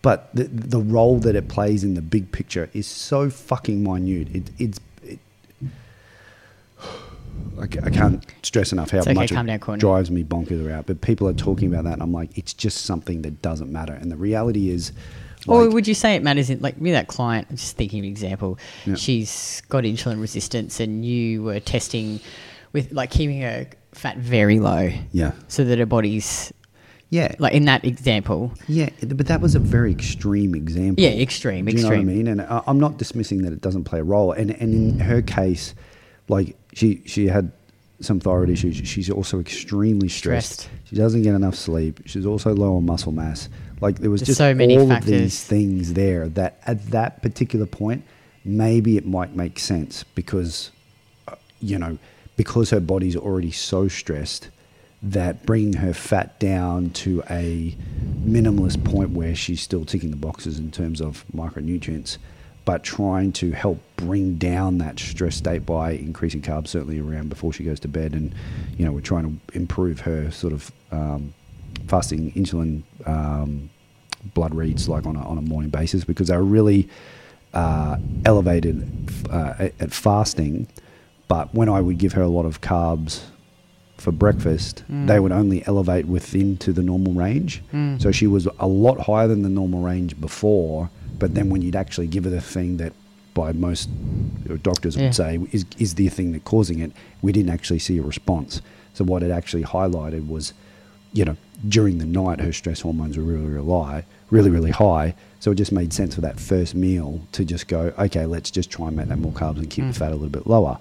but 0.04 0.28
the 0.34 0.44
the 0.44 0.80
role 0.80 1.18
that 1.20 1.34
it 1.34 1.48
plays 1.48 1.82
in 1.82 1.94
the 1.94 2.02
big 2.02 2.30
picture 2.30 2.68
is 2.74 2.86
so 2.86 3.30
fucking 3.30 3.82
minute. 3.82 4.28
It, 4.34 4.50
it's 4.58 4.80
it, 5.02 5.18
I 7.58 7.62
I 7.62 7.90
can't 7.90 8.22
stress 8.42 8.70
enough 8.70 8.90
how 8.90 8.98
okay, 8.98 9.14
much 9.14 9.32
it 9.32 9.46
down, 9.46 9.78
drives 9.78 10.10
me 10.10 10.22
bonkers 10.22 10.64
around. 10.64 10.84
But 10.84 11.00
people 11.00 11.26
are 11.26 11.32
talking 11.32 11.72
about 11.72 11.84
that, 11.84 11.94
and 11.94 12.02
I'm 12.02 12.12
like, 12.12 12.36
it's 12.36 12.52
just 12.52 12.82
something 12.82 13.22
that 13.22 13.40
doesn't 13.40 13.72
matter. 13.72 13.94
And 13.94 14.12
the 14.12 14.16
reality 14.16 14.68
is, 14.68 14.92
Or 15.48 15.70
would 15.70 15.88
you 15.88 15.94
say 15.94 16.14
it 16.16 16.22
matters 16.22 16.50
in 16.50 16.60
like 16.60 16.76
with 16.78 16.92
that 16.92 17.08
client? 17.08 17.46
I'm 17.48 17.56
just 17.56 17.78
thinking 17.78 18.00
of 18.00 18.04
an 18.04 18.10
example. 18.10 18.58
Yeah. 18.84 18.96
She's 18.96 19.62
got 19.70 19.84
insulin 19.84 20.20
resistance, 20.20 20.80
and 20.80 21.02
you 21.02 21.44
were 21.44 21.60
testing 21.60 22.20
with 22.74 22.92
like 22.92 23.10
keeping 23.10 23.40
her 23.40 23.68
fat 23.92 24.18
very 24.18 24.60
low, 24.60 24.90
yeah, 25.12 25.32
so 25.48 25.64
that 25.64 25.78
her 25.78 25.86
body's 25.86 26.52
yeah, 27.14 27.32
like 27.38 27.52
in 27.54 27.64
that 27.66 27.84
example. 27.84 28.52
Yeah, 28.66 28.90
but 29.06 29.28
that 29.28 29.40
was 29.40 29.54
a 29.54 29.60
very 29.60 29.92
extreme 29.92 30.52
example. 30.52 31.04
Yeah, 31.04 31.10
extreme, 31.10 31.64
Do 31.64 31.76
you 31.76 31.82
know 31.82 31.90
what 31.90 31.98
I 31.98 32.02
mean? 32.02 32.26
And 32.26 32.42
I- 32.42 32.62
I'm 32.66 32.80
not 32.80 32.96
dismissing 32.96 33.42
that 33.42 33.52
it 33.52 33.60
doesn't 33.60 33.84
play 33.84 34.00
a 34.00 34.02
role. 34.02 34.32
And 34.32 34.50
and 34.50 34.74
in 34.74 34.98
her 34.98 35.22
case, 35.22 35.74
like 36.28 36.56
she 36.72 37.02
she 37.06 37.28
had 37.28 37.52
some 38.00 38.18
thyroid 38.18 38.50
issues. 38.50 38.76
She's 38.88 39.08
also 39.10 39.38
extremely 39.38 40.08
stressed. 40.08 40.62
Stressed. 40.62 40.88
She 40.88 40.96
doesn't 40.96 41.22
get 41.22 41.36
enough 41.36 41.54
sleep. 41.54 42.00
She's 42.04 42.26
also 42.26 42.52
low 42.52 42.76
on 42.76 42.84
muscle 42.84 43.12
mass. 43.12 43.48
Like 43.80 44.00
there 44.00 44.10
was 44.10 44.22
There's 44.22 44.28
just 44.36 44.38
so 44.38 44.52
many 44.52 44.76
all 44.76 44.88
factors. 44.88 45.12
of 45.12 45.18
these 45.20 45.44
things 45.44 45.92
there 45.92 46.28
that 46.30 46.58
at 46.66 46.90
that 46.90 47.22
particular 47.22 47.66
point, 47.66 48.02
maybe 48.44 48.96
it 48.96 49.06
might 49.06 49.36
make 49.36 49.60
sense 49.60 50.02
because 50.16 50.72
uh, 51.28 51.36
you 51.60 51.78
know 51.78 51.96
because 52.36 52.70
her 52.70 52.80
body's 52.80 53.14
already 53.14 53.52
so 53.52 53.86
stressed 53.86 54.48
that 55.04 55.44
bringing 55.44 55.74
her 55.74 55.92
fat 55.92 56.38
down 56.40 56.88
to 56.88 57.22
a 57.28 57.76
minimalist 58.24 58.82
point 58.84 59.10
where 59.10 59.34
she's 59.34 59.60
still 59.60 59.84
ticking 59.84 60.10
the 60.10 60.16
boxes 60.16 60.58
in 60.58 60.70
terms 60.70 61.00
of 61.00 61.26
micronutrients, 61.34 62.16
but 62.64 62.82
trying 62.82 63.30
to 63.30 63.52
help 63.52 63.78
bring 63.96 64.36
down 64.36 64.78
that 64.78 64.98
stress 64.98 65.36
state 65.36 65.66
by 65.66 65.90
increasing 65.92 66.40
carbs 66.40 66.68
certainly 66.68 66.98
around 66.98 67.28
before 67.28 67.52
she 67.52 67.64
goes 67.64 67.78
to 67.80 67.88
bed, 67.88 68.14
and 68.14 68.34
you 68.78 68.84
know 68.86 68.92
we're 68.92 69.02
trying 69.02 69.24
to 69.24 69.56
improve 69.56 70.00
her 70.00 70.30
sort 70.30 70.54
of 70.54 70.72
um, 70.90 71.34
fasting 71.86 72.32
insulin 72.32 72.82
um, 73.06 73.68
blood 74.32 74.54
reads 74.54 74.88
like 74.88 75.04
on 75.04 75.16
a, 75.16 75.28
on 75.28 75.36
a 75.36 75.42
morning 75.42 75.68
basis 75.68 76.02
because 76.02 76.28
they're 76.28 76.42
really 76.42 76.88
uh, 77.52 77.98
elevated 78.24 78.88
uh, 79.30 79.54
at, 79.58 79.74
at 79.80 79.92
fasting. 79.92 80.66
But 81.28 81.54
when 81.54 81.68
I 81.68 81.82
would 81.82 81.98
give 81.98 82.14
her 82.14 82.22
a 82.22 82.28
lot 82.28 82.46
of 82.46 82.62
carbs 82.62 83.24
for 83.96 84.12
breakfast, 84.12 84.82
Mm. 84.90 85.06
they 85.06 85.20
would 85.20 85.32
only 85.32 85.66
elevate 85.66 86.06
within 86.06 86.56
to 86.58 86.72
the 86.72 86.82
normal 86.82 87.12
range. 87.12 87.62
Mm. 87.72 88.00
So 88.02 88.10
she 88.12 88.26
was 88.26 88.48
a 88.58 88.66
lot 88.66 89.00
higher 89.02 89.28
than 89.28 89.42
the 89.42 89.48
normal 89.48 89.80
range 89.82 90.20
before. 90.20 90.90
But 91.18 91.34
then 91.34 91.48
when 91.48 91.62
you'd 91.62 91.76
actually 91.76 92.08
give 92.08 92.24
her 92.24 92.30
the 92.30 92.40
thing 92.40 92.76
that 92.78 92.92
by 93.34 93.52
most 93.52 93.88
doctors 94.62 94.96
Yeah. 94.96 95.04
would 95.04 95.14
say 95.14 95.38
is, 95.52 95.64
is 95.78 95.94
the 95.94 96.08
thing 96.08 96.32
that 96.32 96.44
causing 96.44 96.80
it, 96.80 96.92
we 97.22 97.32
didn't 97.32 97.50
actually 97.50 97.78
see 97.78 97.98
a 97.98 98.02
response. 98.02 98.60
So 98.94 99.04
what 99.04 99.22
it 99.22 99.30
actually 99.30 99.62
highlighted 99.64 100.28
was, 100.28 100.52
you 101.12 101.24
know, 101.24 101.36
during 101.68 101.98
the 101.98 102.04
night 102.06 102.40
her 102.40 102.52
stress 102.52 102.80
hormones 102.80 103.16
were 103.16 103.22
really, 103.24 103.46
really 103.46 103.66
high, 103.70 104.04
really, 104.30 104.50
really 104.50 104.70
high. 104.70 105.14
So 105.40 105.50
it 105.52 105.56
just 105.56 105.72
made 105.72 105.92
sense 105.92 106.14
for 106.14 106.20
that 106.22 106.38
first 106.40 106.74
meal 106.74 107.20
to 107.32 107.44
just 107.44 107.68
go, 107.68 107.92
okay, 107.98 108.26
let's 108.26 108.50
just 108.50 108.70
try 108.70 108.88
and 108.88 108.96
make 108.96 109.08
that 109.08 109.18
more 109.18 109.32
carbs 109.32 109.58
and 109.58 109.68
keep 109.70 109.86
the 109.86 109.92
fat 109.92 110.10
a 110.10 110.14
little 110.14 110.28
bit 110.28 110.46
lower. 110.46 110.78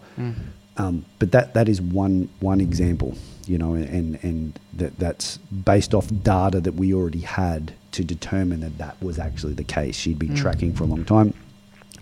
Um, 0.77 1.05
but 1.19 1.31
that 1.31 1.53
that 1.53 1.69
is 1.69 1.81
one 1.81 2.29
one 2.39 2.59
example, 2.59 3.15
you 3.45 3.57
know, 3.57 3.75
and 3.75 4.17
and 4.23 4.59
that 4.73 4.97
that's 4.97 5.37
based 5.37 5.93
off 5.93 6.07
data 6.23 6.59
that 6.61 6.73
we 6.73 6.93
already 6.93 7.21
had 7.21 7.73
to 7.91 8.03
determine 8.03 8.61
that 8.61 8.77
that 8.79 9.01
was 9.01 9.19
actually 9.19 9.53
the 9.53 9.63
case. 9.63 9.95
She'd 9.95 10.17
been 10.17 10.35
tracking 10.35 10.73
for 10.73 10.83
a 10.83 10.87
long 10.87 11.05
time, 11.05 11.33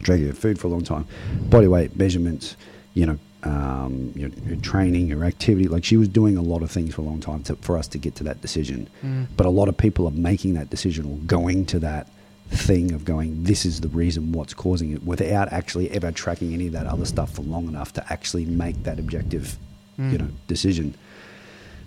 tracking 0.03 0.27
her 0.27 0.33
food 0.33 0.57
for 0.57 0.67
a 0.67 0.69
long 0.69 0.83
time, 0.85 1.05
body 1.49 1.67
weight 1.67 1.97
measurements, 1.97 2.55
you 2.93 3.05
know, 3.05 3.17
um, 3.43 4.13
your, 4.15 4.29
your 4.47 4.55
training, 4.57 5.07
your 5.07 5.25
activity. 5.25 5.67
Like 5.67 5.83
she 5.83 5.97
was 5.97 6.07
doing 6.07 6.37
a 6.37 6.41
lot 6.41 6.61
of 6.61 6.71
things 6.71 6.95
for 6.95 7.01
a 7.01 7.05
long 7.05 7.19
time 7.19 7.43
to, 7.43 7.57
for 7.57 7.77
us 7.77 7.87
to 7.89 7.97
get 7.97 8.15
to 8.15 8.23
that 8.23 8.41
decision. 8.41 8.89
But 9.35 9.45
a 9.47 9.49
lot 9.49 9.67
of 9.67 9.75
people 9.75 10.07
are 10.07 10.11
making 10.11 10.53
that 10.53 10.69
decision 10.69 11.05
or 11.05 11.17
going 11.25 11.65
to 11.67 11.79
that 11.79 12.07
thing 12.51 12.91
of 12.91 13.05
going, 13.05 13.43
this 13.43 13.65
is 13.65 13.81
the 13.81 13.87
reason 13.87 14.31
what's 14.31 14.53
causing 14.53 14.91
it, 14.91 15.03
without 15.03 15.51
actually 15.51 15.89
ever 15.91 16.11
tracking 16.11 16.53
any 16.53 16.67
of 16.67 16.73
that 16.73 16.85
other 16.85 17.05
stuff 17.05 17.33
for 17.33 17.41
long 17.43 17.67
enough 17.67 17.93
to 17.93 18.13
actually 18.13 18.45
make 18.45 18.83
that 18.83 18.99
objective, 18.99 19.57
you 19.97 20.03
hmm. 20.03 20.15
know, 20.17 20.27
decision. 20.47 20.93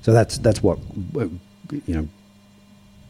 So 0.03 0.13
that's 0.13 0.39
that's 0.39 0.63
what 0.63 0.79
you 1.15 1.39
know 1.89 2.09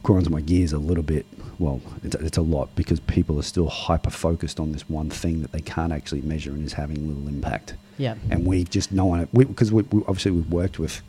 grinds 0.03 0.29
my 0.29 0.41
gears 0.41 0.71
a 0.71 0.77
little 0.77 1.03
bit. 1.03 1.25
Well, 1.57 1.81
it's, 2.03 2.15
it's 2.15 2.37
a 2.37 2.41
lot 2.41 2.73
because 2.75 2.99
people 3.01 3.39
are 3.39 3.43
still 3.43 3.67
hyper 3.67 4.11
focused 4.11 4.59
on 4.59 4.71
this 4.71 4.87
one 4.87 5.09
thing 5.09 5.41
that 5.41 5.51
they 5.51 5.61
can't 5.61 5.91
actually 5.91 6.21
measure 6.21 6.51
and 6.51 6.63
is 6.63 6.73
having 6.73 7.07
little 7.07 7.27
impact. 7.27 7.73
Yeah. 7.97 8.15
And 8.29 8.45
we 8.45 8.65
just 8.65 8.91
know 8.91 9.15
it 9.15 9.33
because 9.33 9.71
we, 9.71 9.83
we, 9.83 10.01
obviously 10.01 10.31
we've 10.31 10.51
worked 10.51 10.79
with 10.79 11.01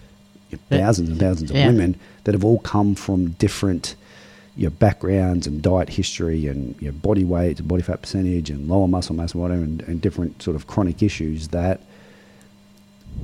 thousands 0.70 1.10
and 1.10 1.18
thousands 1.18 1.50
of 1.50 1.56
Yeah. 1.56 1.66
women 1.66 1.98
that 2.24 2.34
have 2.34 2.44
all 2.44 2.60
come 2.60 2.94
from 2.94 3.30
different, 3.32 3.96
your 4.56 4.70
backgrounds 4.70 5.46
and 5.46 5.62
diet 5.62 5.88
history 5.88 6.46
and 6.46 6.80
your 6.80 6.92
body 6.92 7.24
weight, 7.24 7.58
and 7.58 7.68
body 7.68 7.82
fat 7.82 8.02
percentage, 8.02 8.50
and 8.50 8.68
lower 8.68 8.88
muscle 8.88 9.14
mass, 9.14 9.32
and 9.32 9.42
whatever, 9.42 9.62
and, 9.62 9.82
and 9.82 10.00
different 10.00 10.42
sort 10.42 10.56
of 10.56 10.66
chronic 10.66 11.02
issues 11.02 11.48
that 11.48 11.80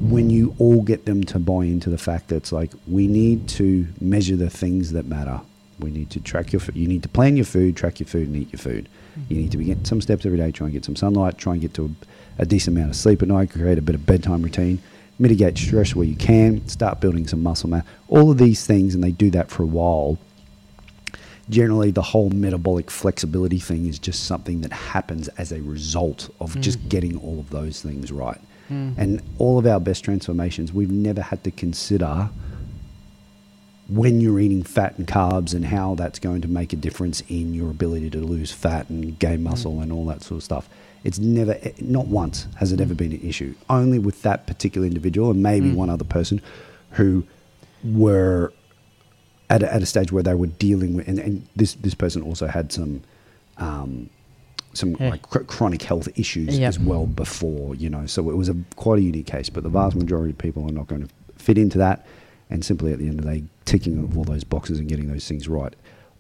when 0.00 0.30
you 0.30 0.54
all 0.58 0.82
get 0.82 1.04
them 1.04 1.22
to 1.22 1.38
buy 1.38 1.64
into 1.64 1.90
the 1.90 1.98
fact 1.98 2.28
that 2.28 2.36
it's 2.36 2.52
like 2.52 2.72
we 2.86 3.06
need 3.06 3.48
to 3.48 3.86
measure 4.00 4.36
the 4.36 4.50
things 4.50 4.92
that 4.92 5.06
matter. 5.06 5.40
We 5.78 5.90
need 5.90 6.10
to 6.10 6.20
track 6.20 6.52
your. 6.52 6.60
food 6.60 6.76
You 6.76 6.86
need 6.86 7.02
to 7.02 7.08
plan 7.08 7.36
your 7.36 7.44
food, 7.44 7.76
track 7.76 7.98
your 7.98 8.06
food, 8.06 8.28
and 8.28 8.36
eat 8.36 8.52
your 8.52 8.58
food. 8.58 8.88
Mm-hmm. 9.18 9.34
You 9.34 9.40
need 9.40 9.50
to 9.52 9.58
be 9.58 9.64
getting 9.64 9.84
some 9.84 10.00
steps 10.00 10.24
every 10.24 10.38
day. 10.38 10.50
Try 10.52 10.66
and 10.66 10.72
get 10.72 10.84
some 10.84 10.96
sunlight. 10.96 11.38
Try 11.38 11.54
and 11.54 11.62
get 11.62 11.74
to 11.74 11.94
a, 12.38 12.42
a 12.42 12.46
decent 12.46 12.76
amount 12.76 12.90
of 12.90 12.96
sleep 12.96 13.22
at 13.22 13.28
night. 13.28 13.50
Create 13.50 13.78
a 13.78 13.82
bit 13.82 13.94
of 13.94 14.06
bedtime 14.06 14.42
routine. 14.42 14.80
Mitigate 15.18 15.58
stress 15.58 15.94
where 15.94 16.06
you 16.06 16.16
can. 16.16 16.66
Start 16.68 17.00
building 17.00 17.26
some 17.26 17.42
muscle 17.42 17.68
mass. 17.68 17.84
All 18.08 18.30
of 18.30 18.38
these 18.38 18.66
things, 18.66 18.94
and 18.94 19.02
they 19.02 19.10
do 19.10 19.30
that 19.30 19.50
for 19.50 19.62
a 19.62 19.66
while. 19.66 20.18
Generally, 21.50 21.90
the 21.92 22.02
whole 22.02 22.30
metabolic 22.30 22.90
flexibility 22.90 23.58
thing 23.58 23.86
is 23.86 23.98
just 23.98 24.24
something 24.24 24.60
that 24.60 24.72
happens 24.72 25.28
as 25.28 25.52
a 25.52 25.60
result 25.62 26.30
of 26.40 26.54
hmm. 26.54 26.60
just 26.60 26.88
getting 26.88 27.18
all 27.18 27.40
of 27.40 27.50
those 27.50 27.82
things 27.82 28.12
right. 28.12 28.40
Hmm. 28.68 28.92
And 28.96 29.22
all 29.38 29.58
of 29.58 29.66
our 29.66 29.80
best 29.80 30.04
transformations, 30.04 30.72
we've 30.72 30.90
never 30.90 31.20
had 31.20 31.42
to 31.44 31.50
consider 31.50 32.30
when 33.88 34.20
you're 34.20 34.38
eating 34.38 34.62
fat 34.62 34.96
and 34.96 35.06
carbs 35.06 35.52
and 35.52 35.66
how 35.66 35.96
that's 35.96 36.18
going 36.18 36.40
to 36.40 36.48
make 36.48 36.72
a 36.72 36.76
difference 36.76 37.22
in 37.28 37.52
your 37.52 37.70
ability 37.70 38.08
to 38.10 38.18
lose 38.18 38.52
fat 38.52 38.88
and 38.88 39.18
gain 39.18 39.38
hmm. 39.38 39.44
muscle 39.44 39.80
and 39.80 39.92
all 39.92 40.06
that 40.06 40.22
sort 40.22 40.38
of 40.38 40.44
stuff. 40.44 40.68
It's 41.04 41.18
never, 41.18 41.58
eh, 41.62 41.72
not 41.80 42.06
once 42.06 42.46
has 42.56 42.72
it 42.72 42.80
ever 42.80 42.94
been 42.94 43.12
an 43.12 43.20
issue. 43.20 43.54
Only 43.68 43.98
with 43.98 44.22
that 44.22 44.46
particular 44.46 44.86
individual 44.86 45.30
and 45.30 45.42
maybe 45.42 45.72
one 45.72 45.90
other 45.90 46.04
person 46.04 46.40
who 46.92 47.24
were 47.82 48.52
at 49.52 49.62
a, 49.62 49.72
at 49.74 49.82
a 49.82 49.86
stage 49.86 50.10
where 50.12 50.22
they 50.22 50.34
were 50.34 50.46
dealing 50.66 50.96
with, 50.96 51.06
and, 51.06 51.18
and 51.18 51.46
this 51.54 51.74
this 51.74 51.94
person 51.94 52.22
also 52.22 52.46
had 52.46 52.72
some 52.72 53.02
um, 53.58 54.08
some 54.72 54.96
Yeah. 54.98 55.10
like 55.10 55.22
chr- 55.28 55.40
chronic 55.54 55.82
health 55.82 56.08
issues 56.16 56.58
Yep. 56.58 56.68
as 56.68 56.78
well 56.80 57.06
before, 57.06 57.74
you 57.74 57.90
know. 57.90 58.06
So 58.06 58.30
it 58.30 58.36
was 58.36 58.48
a 58.48 58.56
quite 58.76 58.98
a 58.98 59.02
unique 59.02 59.26
case, 59.26 59.50
but 59.50 59.62
the 59.62 59.68
vast 59.68 59.94
majority 59.94 60.30
of 60.30 60.38
people 60.38 60.62
are 60.68 60.72
not 60.72 60.86
going 60.86 61.06
to 61.06 61.08
fit 61.36 61.58
into 61.58 61.78
that. 61.78 62.06
And 62.50 62.64
simply 62.64 62.92
at 62.92 62.98
the 62.98 63.08
end 63.08 63.18
of 63.20 63.24
the 63.26 63.32
day, 63.34 63.44
ticking 63.64 63.98
of 64.04 64.16
all 64.16 64.24
those 64.24 64.44
boxes 64.44 64.78
and 64.78 64.88
getting 64.88 65.08
those 65.08 65.26
things 65.28 65.48
right 65.48 65.74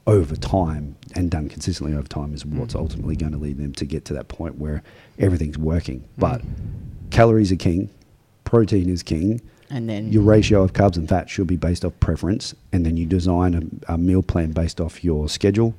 over 0.06 0.34
time 0.36 0.96
and 1.14 1.30
done 1.30 1.48
consistently 1.48 1.94
over 1.96 2.08
time 2.08 2.34
is 2.34 2.44
what's 2.44 2.74
ultimately 2.74 3.16
going 3.16 3.32
to 3.32 3.38
lead 3.38 3.56
them 3.58 3.72
to 3.74 3.84
get 3.84 4.04
to 4.06 4.14
that 4.14 4.28
point 4.28 4.58
where 4.58 4.82
everything's 5.18 5.58
working. 5.58 6.02
But 6.18 6.40
calories 7.10 7.52
are 7.52 7.56
king, 7.56 7.88
protein 8.44 8.88
is 8.88 9.02
king, 9.02 9.40
And 9.72 9.88
then 9.88 10.12
your 10.12 10.22
ratio 10.22 10.62
of 10.62 10.74
carbs 10.74 10.96
and 10.96 11.08
fat 11.08 11.30
should 11.30 11.46
be 11.46 11.56
based 11.56 11.84
off 11.84 11.92
preference, 11.98 12.54
and 12.72 12.84
then 12.84 12.96
you 12.98 13.06
design 13.06 13.54
a, 13.88 13.94
a 13.94 13.98
meal 13.98 14.22
plan 14.22 14.52
based 14.52 14.80
off 14.80 15.02
your 15.02 15.28
schedule, 15.28 15.74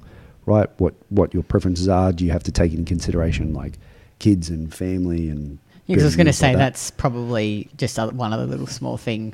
right? 0.48 0.68
What 0.78 0.96
what 1.10 1.34
your 1.34 1.44
preferences 1.44 1.88
are. 1.88 2.12
Do 2.12 2.26
you 2.26 2.32
have 2.32 2.44
to 2.44 2.52
take 2.52 2.74
into 2.74 2.86
consideration 2.90 3.54
like 3.54 3.74
kids 4.20 4.50
and 4.50 4.74
family 4.74 5.30
and? 5.30 5.60
Yeah, 5.86 5.98
'cause 5.98 6.04
I 6.04 6.06
was 6.08 6.16
going 6.16 6.26
to 6.28 6.32
things 6.32 6.42
like 6.42 6.50
say 6.52 6.54
that? 6.54 6.60
that's 6.60 6.92
probably 6.92 7.70
just 7.78 7.98
one 8.14 8.34
other 8.34 8.46
little 8.46 8.68
small 8.68 8.98
thing 8.98 9.34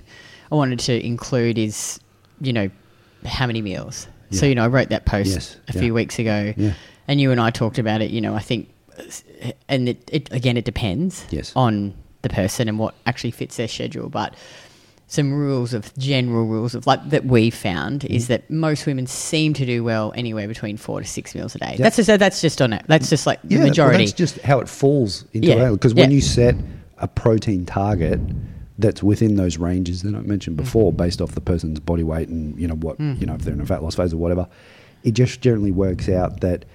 I 0.52 0.56
wanted 0.56 0.80
to 0.80 1.06
include 1.06 1.58
is, 1.60 2.00
you 2.42 2.52
know, 2.52 2.70
how 3.24 3.46
many 3.48 3.62
meals. 3.62 4.08
So, 4.32 4.46
you 4.48 4.56
know, 4.56 4.64
I 4.64 4.68
wrote 4.68 4.90
that 4.90 5.06
post 5.06 5.30
Yes, 5.30 5.58
a 5.70 5.74
yeah. 5.74 5.80
few 5.82 5.94
weeks 5.94 6.18
ago, 6.20 6.54
Yeah. 6.58 6.74
and 7.08 7.22
you 7.22 7.32
and 7.32 7.40
I 7.40 7.50
talked 7.52 7.78
about 7.80 8.02
it. 8.02 8.10
You 8.12 8.20
know, 8.20 8.34
I 8.36 8.40
think, 8.40 8.68
and 9.68 9.88
it, 9.90 10.10
it 10.12 10.32
again, 10.34 10.58
it 10.58 10.66
depends 10.66 11.26
Yes. 11.30 11.54
on 11.56 11.94
the 12.22 12.30
person 12.30 12.68
and 12.68 12.78
what 12.80 12.96
actually 13.06 13.32
fits 13.32 13.58
their 13.58 13.68
schedule, 13.68 14.10
but. 14.10 14.34
Some 15.12 15.34
rules 15.34 15.74
of 15.74 15.92
general 15.98 16.46
rules 16.46 16.76
of 16.76 16.86
like 16.86 17.10
that 17.10 17.26
we 17.26 17.50
found 17.50 18.06
is 18.06 18.28
that 18.28 18.48
most 18.48 18.86
women 18.86 19.08
seem 19.08 19.56
to 19.56 19.66
do 19.66 19.84
well 19.84 20.14
anywhere 20.16 20.48
between 20.48 20.78
four 20.78 21.02
to 21.02 21.08
six 21.08 21.34
meals 21.34 21.56
a 21.56 21.58
day. 21.58 21.78
That's 21.80 21.96
just 21.96 22.20
that's 22.20 22.42
just 22.42 22.62
on 22.62 22.74
it. 22.74 22.86
That's 22.86 23.10
just 23.10 23.26
like 23.26 23.42
the 23.42 23.56
yeah, 23.56 23.58
well, 23.62 23.68
majority. 23.70 24.06
that's 24.06 24.14
just 24.16 24.40
how 24.42 24.60
it 24.60 24.70
falls 24.70 25.26
into 25.34 25.48
Yeah, 25.48 25.72
Because 25.72 25.96
when 25.96 26.12
yeah. 26.12 26.16
you 26.16 26.22
set 26.22 26.54
a 27.00 27.08
protein 27.08 27.66
target 27.66 28.20
that's 28.78 29.02
within 29.02 29.36
those 29.36 29.58
ranges 29.58 30.04
that 30.04 30.14
I 30.14 30.20
mentioned 30.22 30.58
Mm. 30.58 30.64
before, 30.64 30.94
based 30.94 31.22
off 31.24 31.32
the 31.32 31.42
person's 31.42 31.80
body 31.80 32.04
weight 32.04 32.30
and 32.30 32.56
you 32.60 32.68
know 32.68 32.76
what 32.76 33.00
you 33.00 33.26
know 33.26 33.34
if 33.34 33.42
they're 33.42 33.56
in 33.56 33.62
a 33.62 33.66
fat 33.66 33.82
loss 33.82 33.96
phase 33.96 34.14
or 34.14 34.18
whatever, 34.18 34.48
it 35.04 35.14
just 35.16 35.42
generally 35.42 35.72
works 35.72 36.08
out 36.08 36.42
that 36.42 36.66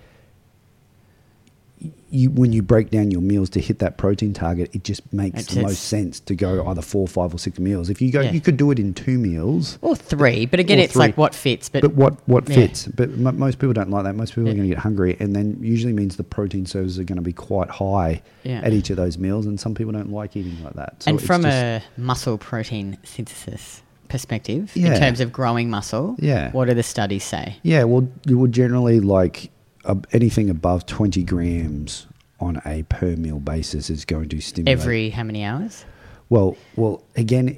you 2.14 2.30
when 2.30 2.52
you 2.52 2.62
break 2.62 2.90
down 2.90 3.10
your 3.10 3.20
meals 3.20 3.50
to 3.50 3.60
hit 3.60 3.80
that 3.80 3.98
protein 3.98 4.32
target, 4.32 4.70
it 4.72 4.84
just 4.84 5.00
makes 5.12 5.40
It's- 5.40 5.54
the 5.54 5.62
most 5.62 5.82
sense 5.82 6.20
to 6.20 6.34
go 6.34 6.66
either 6.68 6.80
four, 6.82 7.06
five, 7.08 7.34
or 7.34 7.38
six 7.38 7.58
meals. 7.58 7.90
If 7.90 8.00
you 8.00 8.10
go, 8.12 8.20
Yeah. 8.20 8.32
you 8.32 8.40
could 8.40 8.56
do 8.56 8.70
it 8.70 8.78
in 8.78 8.94
two 8.94 9.18
meals. 9.18 9.78
Or 9.82 9.96
three, 9.96 10.46
but 10.46 10.60
again, 10.60 10.78
it's 10.78 10.92
three. 10.94 11.00
like 11.00 11.18
what 11.18 11.34
fits. 11.34 11.68
But, 11.68 11.82
But 11.82 11.94
what 11.94 12.28
what 12.28 12.48
yeah. 12.48 12.54
fits? 12.54 12.86
But 12.86 13.10
m- 13.10 13.38
most 13.38 13.58
people 13.58 13.72
don't 13.72 13.90
like 13.90 14.04
that. 14.04 14.14
Most 14.14 14.30
people 14.30 14.44
Yeah. 14.44 14.52
are 14.52 14.56
going 14.56 14.68
to 14.68 14.74
get 14.74 14.78
hungry, 14.82 15.16
and 15.20 15.34
then 15.34 15.58
usually 15.60 15.92
means 15.92 16.16
the 16.16 16.24
protein 16.24 16.66
sources 16.66 16.98
are 16.98 17.04
going 17.04 17.16
to 17.16 17.22
be 17.22 17.32
quite 17.32 17.68
high 17.70 18.22
at 18.44 18.72
each 18.72 18.90
of 18.90 18.96
those 18.96 19.18
meals, 19.18 19.46
and 19.46 19.58
some 19.58 19.74
people 19.74 19.92
don't 19.92 20.12
like 20.12 20.36
eating 20.36 20.56
like 20.62 20.74
that. 20.74 21.02
So 21.02 21.10
and 21.10 21.20
from 21.20 21.42
just- 21.42 21.54
a 21.56 21.82
muscle 21.96 22.38
protein 22.38 22.96
synthesis 23.02 23.82
perspective, 24.08 24.70
in 24.76 24.94
terms 24.96 25.20
of 25.20 25.32
growing 25.32 25.68
muscle, 25.70 26.14
Yeah. 26.20 26.52
what 26.52 26.68
do 26.68 26.74
the 26.74 26.82
studies 26.82 27.24
say? 27.24 27.56
yeah, 27.62 27.82
well, 27.84 28.06
you 28.26 28.38
would 28.38 28.52
generally 28.52 29.00
like 29.00 29.50
uh, 29.84 29.96
anything 30.12 30.50
above 30.50 30.86
twenty 30.86 31.22
grams 31.22 32.06
on 32.40 32.60
a 32.66 32.82
per 32.84 33.16
meal 33.16 33.38
basis 33.38 33.90
is 33.90 34.04
going 34.04 34.28
to 34.28 34.40
stimulate 34.40 34.78
Every 34.78 35.10
how 35.10 35.22
many 35.22 35.44
hours? 35.44 35.84
Well, 36.30 36.56
well, 36.76 37.04
again, 37.16 37.56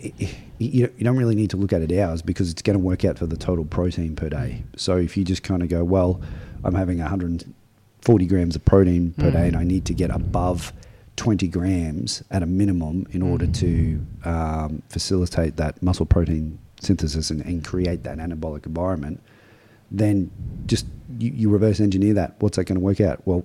you, 0.59 0.91
you 0.97 1.05
don't 1.05 1.17
really 1.17 1.35
need 1.35 1.51
to 1.51 1.57
look 1.57 1.73
at 1.73 1.83
it 1.83 1.99
hours 1.99 2.21
because 2.23 2.51
it's 2.51 2.63
going 2.63 2.79
to 2.79 2.85
work 2.85 3.05
out 3.05 3.19
for 3.19 3.27
the 3.27 3.37
total 3.37 3.65
protein 3.65 4.17
per 4.17 4.29
day. 4.29 4.65
So 4.77 4.97
if 4.97 5.17
you 5.17 5.25
just 5.25 5.43
kind 5.43 5.63
of 5.63 5.69
go, 5.69 5.85
well, 5.85 6.21
I'm 6.65 6.75
having 6.75 6.99
140 6.99 8.27
grams 8.27 8.57
of 8.57 8.65
protein 8.65 9.13
per 9.13 9.31
day, 9.31 9.47
and 9.47 9.57
I 9.57 9.63
need 9.63 9.85
to 9.87 9.95
get 9.95 10.11
above 10.11 10.73
20 11.15 11.47
grams 11.49 12.23
at 12.31 12.43
a 12.43 12.47
minimum 12.47 13.07
in 13.13 13.23
order 13.23 13.47
to 13.47 14.07
um, 14.25 14.83
facilitate 14.89 15.57
that 15.57 15.83
muscle 15.83 16.07
protein 16.07 16.59
synthesis 16.81 17.31
and, 17.31 17.41
and 17.43 17.65
create 17.65 18.03
that 18.03 18.19
anabolic 18.19 18.67
environment, 18.67 19.23
then 19.91 20.31
just 20.67 20.87
you, 21.19 21.31
you 21.35 21.49
reverse 21.51 21.81
engineer 21.81 22.15
that. 22.15 22.35
What's 22.41 22.57
that 22.57 22.65
going 22.65 22.77
to 22.77 22.85
work 22.85 23.01
out? 23.01 23.27
Well, 23.27 23.45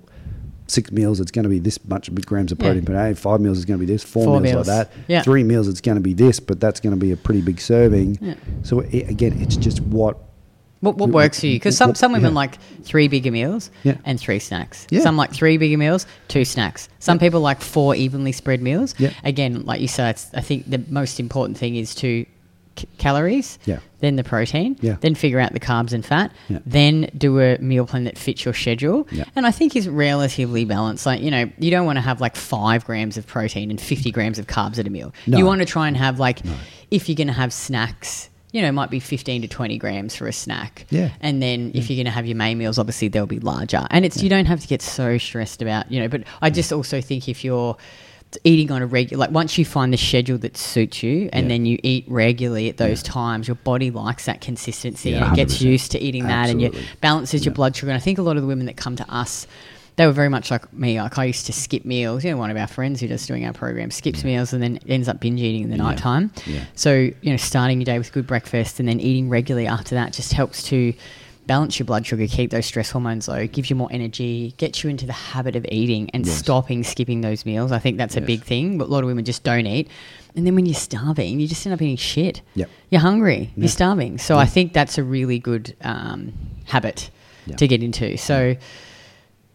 six 0.66 0.90
meals, 0.90 1.20
it's 1.20 1.30
going 1.30 1.42
to 1.42 1.48
be 1.48 1.58
this 1.58 1.82
much 1.86 2.12
grams 2.24 2.52
of 2.52 2.58
Yeah. 2.58 2.66
protein 2.68 2.84
per 2.84 2.92
day. 2.94 3.14
Five 3.14 3.40
meals 3.40 3.58
is 3.58 3.64
going 3.64 3.78
to 3.78 3.86
be 3.86 3.92
this. 3.92 4.02
Four, 4.02 4.24
Four 4.24 4.40
meals, 4.40 4.54
meals. 4.54 4.68
like 4.68 4.88
that. 4.88 4.96
Yeah. 5.08 5.22
Three 5.22 5.44
meals, 5.44 5.68
it's 5.68 5.80
going 5.80 5.96
to 5.96 6.00
be 6.02 6.14
this, 6.14 6.40
but 6.40 6.60
that's 6.60 6.80
going 6.80 6.92
to 6.92 7.00
be 7.00 7.12
a 7.12 7.16
pretty 7.16 7.42
big 7.42 7.60
serving. 7.60 8.18
Yeah. 8.20 8.34
So 8.62 8.80
it, 8.80 9.08
again, 9.08 9.40
it's 9.40 9.56
just 9.56 9.80
what. 9.80 10.18
What, 10.80 10.96
what 10.96 11.10
works 11.10 11.38
for 11.38 11.46
you? 11.46 11.54
Because 11.56 11.76
some, 11.76 11.94
some 11.94 12.10
women 12.10 12.32
yeah. 12.32 12.36
like 12.36 12.58
three 12.82 13.06
bigger 13.06 13.30
meals 13.30 13.70
Yeah. 13.84 13.98
and 14.04 14.18
three 14.18 14.40
snacks. 14.40 14.88
Yeah. 14.90 15.02
Some 15.02 15.16
like 15.16 15.32
three 15.32 15.56
bigger 15.56 15.78
meals, 15.78 16.06
two 16.26 16.44
snacks. 16.44 16.88
Some 16.98 17.20
people 17.20 17.40
like 17.40 17.60
four 17.60 17.94
evenly 17.94 18.32
spread 18.32 18.60
meals. 18.60 18.96
Yeah. 18.98 19.12
Again, 19.22 19.64
like 19.64 19.80
you 19.80 19.86
said, 19.86 20.10
it's, 20.16 20.34
I 20.34 20.40
think 20.40 20.68
the 20.68 20.82
most 20.88 21.20
important 21.20 21.56
thing 21.56 21.76
is 21.76 21.94
to 21.96 22.26
c- 22.76 22.88
calories, 22.98 23.58
Yeah. 23.66 23.78
then 24.00 24.16
the 24.16 24.24
protein, 24.24 24.76
Yeah. 24.80 24.96
then 25.00 25.14
figure 25.14 25.38
out 25.40 25.52
the 25.52 25.60
carbs 25.60 25.92
and 25.92 26.04
fat, 26.04 26.32
Yeah. 26.48 26.58
then 26.66 27.08
do 27.16 27.40
a 27.40 27.58
meal 27.58 27.86
plan 27.86 28.04
that 28.04 28.18
fits 28.18 28.44
your 28.44 28.54
schedule. 28.54 29.06
Yeah. 29.12 29.24
And 29.36 29.46
I 29.46 29.50
think 29.50 29.76
is 29.76 29.88
relatively 29.88 30.64
balanced. 30.64 31.06
Like, 31.06 31.20
you 31.22 31.30
know, 31.30 31.50
you 31.58 31.70
don't 31.70 31.86
want 31.86 31.96
to 31.96 32.00
have 32.02 32.20
like 32.20 32.36
five 32.36 32.84
grams 32.84 33.16
of 33.16 33.26
protein 33.26 33.70
and 33.70 33.80
50 33.80 34.10
grams 34.10 34.38
of 34.38 34.46
carbs 34.46 34.78
at 34.78 34.86
a 34.86 34.90
meal. 34.90 35.12
No. 35.26 35.38
You 35.38 35.46
want 35.46 35.60
to 35.60 35.64
try 35.66 35.88
and 35.88 35.96
have 35.96 36.18
like, 36.18 36.40
if 36.90 37.08
you're 37.08 37.16
going 37.16 37.28
to 37.28 37.32
have 37.32 37.52
snacks, 37.52 38.28
you 38.52 38.60
know, 38.60 38.68
it 38.68 38.72
might 38.72 38.90
be 38.90 39.00
15 39.00 39.40
to 39.42 39.48
20 39.48 39.78
grams 39.78 40.14
for 40.14 40.26
a 40.28 40.32
snack. 40.32 40.84
Yeah. 40.90 41.08
And 41.22 41.42
then 41.42 41.70
if 41.74 41.88
you're 41.88 41.96
going 41.96 42.04
to 42.04 42.10
have 42.10 42.26
your 42.26 42.36
main 42.36 42.58
meals, 42.58 42.78
obviously 42.78 43.08
they'll 43.08 43.24
be 43.24 43.40
larger. 43.40 43.86
And 43.90 44.04
it's, 44.04 44.22
you 44.22 44.28
don't 44.28 44.44
have 44.44 44.60
to 44.60 44.68
get 44.68 44.82
so 44.82 45.16
stressed 45.16 45.62
about, 45.62 45.90
you 45.90 46.00
know, 46.00 46.08
but 46.08 46.24
I 46.42 46.50
just 46.50 46.70
also 46.70 47.00
think 47.00 47.30
if 47.30 47.44
you're, 47.44 47.76
eating 48.44 48.70
on 48.70 48.82
a 48.82 48.86
regular 48.86 49.20
like 49.20 49.30
once 49.30 49.58
you 49.58 49.64
find 49.64 49.92
the 49.92 49.96
schedule 49.96 50.38
that 50.38 50.56
suits 50.56 51.02
you 51.02 51.28
and 51.32 51.44
Yeah. 51.44 51.48
then 51.48 51.66
you 51.66 51.78
eat 51.82 52.04
regularly 52.08 52.68
at 52.68 52.76
those 52.78 53.02
times 53.02 53.46
your 53.48 53.54
body 53.56 53.90
likes 53.90 54.24
that 54.26 54.40
consistency 54.40 55.10
Yeah, 55.10 55.24
and 55.24 55.32
it 55.32 55.36
gets 55.36 55.58
100%. 55.58 55.60
used 55.70 55.92
to 55.92 55.98
eating 56.00 56.26
that 56.26 56.48
and 56.50 56.60
you 56.60 56.68
Absolutely. 56.68 56.90
balances 57.00 57.44
your 57.44 57.54
blood 57.54 57.76
sugar 57.76 57.90
and 57.90 57.96
i 57.96 58.00
think 58.00 58.18
a 58.18 58.22
lot 58.22 58.36
of 58.36 58.42
the 58.42 58.48
women 58.48 58.66
that 58.66 58.76
come 58.76 58.96
to 58.96 59.10
us 59.14 59.46
they 59.96 60.06
were 60.06 60.12
very 60.12 60.30
much 60.30 60.50
like 60.50 60.72
me 60.72 60.98
like 61.00 61.18
i 61.18 61.24
used 61.24 61.44
to 61.46 61.52
skip 61.52 61.84
meals 61.84 62.24
you 62.24 62.30
know 62.30 62.36
one 62.38 62.50
of 62.50 62.56
our 62.56 62.66
friends 62.66 63.00
who 63.00 63.06
does 63.08 63.26
doing 63.26 63.44
our 63.44 63.52
program 63.52 63.90
skips 63.90 64.24
meals 64.24 64.52
and 64.54 64.62
then 64.62 64.78
ends 64.88 65.08
up 65.08 65.20
binge 65.20 65.40
eating 65.40 65.64
in 65.64 65.70
the 65.70 65.76
Yeah. 65.76 65.82
night 65.82 65.98
time 65.98 66.30
Yeah. 66.46 66.60
so 66.74 66.94
you 66.94 67.30
know 67.30 67.36
starting 67.36 67.80
your 67.80 67.84
day 67.86 67.98
with 67.98 68.12
good 68.12 68.26
breakfast 68.26 68.80
and 68.80 68.88
then 68.88 69.00
eating 69.00 69.28
regularly 69.28 69.66
after 69.66 69.94
that 69.96 70.12
just 70.14 70.32
helps 70.32 70.62
to 70.64 70.94
balance 71.46 71.78
your 71.78 71.86
blood 71.86 72.06
sugar 72.06 72.26
keep 72.28 72.50
those 72.50 72.66
stress 72.66 72.90
hormones 72.92 73.26
low 73.28 73.46
gives 73.48 73.68
you 73.68 73.74
more 73.76 73.88
energy 73.90 74.54
gets 74.58 74.84
you 74.84 74.90
into 74.90 75.06
the 75.06 75.12
habit 75.12 75.56
of 75.56 75.66
eating 75.70 76.08
and 76.14 76.24
Yes. 76.24 76.36
stopping 76.36 76.84
skipping 76.84 77.20
those 77.20 77.44
meals. 77.44 77.72
I 77.72 77.78
think 77.80 77.96
that's 77.98 78.16
a 78.16 78.20
big 78.20 78.42
thing 78.44 78.78
but 78.78 78.84
a 78.88 78.90
lot 78.90 79.02
of 79.02 79.06
women 79.08 79.24
just 79.24 79.42
don't 79.42 79.66
eat. 79.66 79.88
And 80.36 80.46
then 80.46 80.54
when 80.54 80.66
you're 80.66 80.74
starving 80.74 81.40
you 81.40 81.48
just 81.48 81.66
end 81.66 81.74
up 81.74 81.82
eating 81.82 81.96
shit. 81.96 82.42
Yep. 82.54 82.70
you're 82.90 83.00
hungry. 83.00 83.52
You're 83.56 83.68
starving. 83.68 84.18
So 84.18 84.38
i 84.38 84.46
think 84.46 84.72
that's 84.72 84.98
a 84.98 85.02
really 85.02 85.38
good 85.38 85.74
um, 85.82 86.32
habit 86.66 87.10
to 87.56 87.66
get 87.66 87.82
into. 87.82 88.16
So 88.16 88.56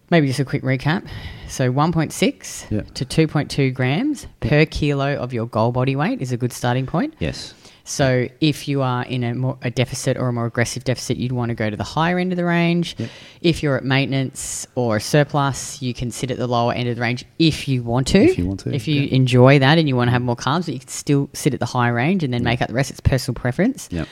maybe 0.10 0.27
just 0.27 0.39
a 0.39 0.46
quick 0.46 0.63
recap. 0.63 1.08
So 1.48 1.72
1.6 1.72 2.65
Yeah. 2.70 2.82
to 2.96 3.06
2.2 3.06 3.74
grams 3.74 4.27
per 4.41 4.65
kilo 4.65 5.15
of 5.15 5.32
your 5.34 5.46
goal 5.48 5.72
body 5.72 5.96
weight 5.96 6.22
is 6.22 6.32
a 6.34 6.38
good 6.38 6.51
starting 6.51 6.86
point. 6.86 7.13
Yes. 7.20 7.53
So 7.88 8.27
if 8.41 8.67
you 8.67 8.82
are 8.82 9.03
in 9.06 9.24
a 9.24 9.34
more 9.34 9.58
a 9.62 9.72
deficit 9.72 10.17
or 10.17 10.27
a 10.27 10.34
more 10.34 10.46
aggressive 10.46 10.84
deficit, 10.84 11.15
you'd 11.17 11.32
want 11.32 11.50
to 11.50 11.56
go 11.56 11.70
to 11.70 11.77
the 11.77 11.84
higher 11.86 12.20
end 12.20 12.34
of 12.34 12.36
the 12.38 12.44
range. 12.44 12.96
If 13.41 13.63
you're 13.63 13.77
at 13.77 13.86
maintenance 13.86 14.67
or 14.75 15.00
surplus, 15.00 15.82
you 15.82 15.94
can 15.94 16.12
sit 16.12 16.29
at 16.29 16.38
the 16.38 16.48
lower 16.48 16.74
end 16.74 16.89
of 16.89 16.98
the 16.98 17.01
range 17.01 17.24
if 17.39 17.67
you 17.67 17.84
want 17.84 18.08
to. 18.08 18.20
If 18.20 18.38
you 18.38 18.46
want 18.46 18.60
to, 18.62 18.74
If 18.75 18.88
you 18.89 19.01
yeah. 19.03 19.15
enjoy 19.15 19.60
that 19.60 19.77
and 19.77 19.88
you 19.88 19.96
want 19.96 20.10
to 20.10 20.12
have 20.12 20.22
more 20.22 20.36
carbs, 20.36 20.65
but 20.65 20.74
you 20.74 20.79
can 20.79 20.89
still 20.89 21.29
sit 21.34 21.53
at 21.53 21.62
the 21.62 21.65
high 21.65 21.88
range 21.89 22.24
and 22.25 22.34
then 22.34 22.44
make 22.44 22.62
up 22.62 22.67
the 22.67 22.74
rest. 22.74 22.91
It's 22.91 23.00
personal 23.00 23.36
preference. 23.36 23.88
Yep. 23.91 24.08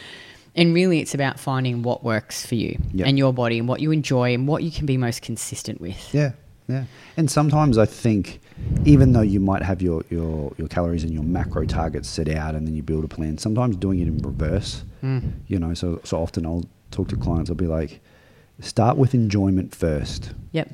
And 0.56 0.74
really, 0.74 1.02
it's 1.02 1.14
about 1.14 1.38
finding 1.38 1.84
what 1.84 2.02
works 2.02 2.46
for 2.46 2.56
you 2.56 2.80
Yep. 2.94 3.08
and 3.08 3.18
your 3.18 3.34
body 3.34 3.60
and 3.60 3.68
what 3.68 3.82
you 3.82 3.92
enjoy 3.92 4.34
and 4.34 4.48
what 4.48 4.64
you 4.64 4.72
can 4.72 4.86
be 4.86 4.96
most 4.96 5.22
consistent 5.22 5.82
with. 5.82 6.14
Yeah, 6.14 6.32
yeah. 6.70 6.86
And 7.18 7.30
sometimes 7.30 7.78
I 7.78 7.86
think, 7.86 8.40
even 8.86 9.14
though 9.14 9.22
you 9.22 9.40
might 9.40 9.62
have 9.62 9.82
your, 9.82 10.04
your, 10.10 10.54
your 10.58 10.68
calories 10.68 11.04
and 11.04 11.14
your 11.14 11.24
macro 11.24 11.66
targets 11.66 12.08
set 12.08 12.30
out 12.30 12.56
and 12.56 12.68
then 12.68 12.76
you 12.76 12.84
build 12.84 13.04
a 13.04 13.08
plan, 13.08 13.38
sometimes 13.38 13.76
doing 13.76 14.00
it 14.00 14.08
in 14.08 14.18
reverse, 14.20 14.84
hmm. 15.02 15.20
you 15.48 15.60
know, 15.60 15.74
so, 15.74 16.00
so 16.04 16.22
often 16.22 16.46
I'll 16.46 16.66
talk 16.92 17.10
to 17.10 17.18
clients, 17.18 17.50
I'll 17.50 17.56
be 17.56 17.68
like, 17.68 18.02
start 18.62 18.98
with 18.98 19.14
enjoyment 19.14 19.76
first. 19.76 20.34
Yep. 20.54 20.70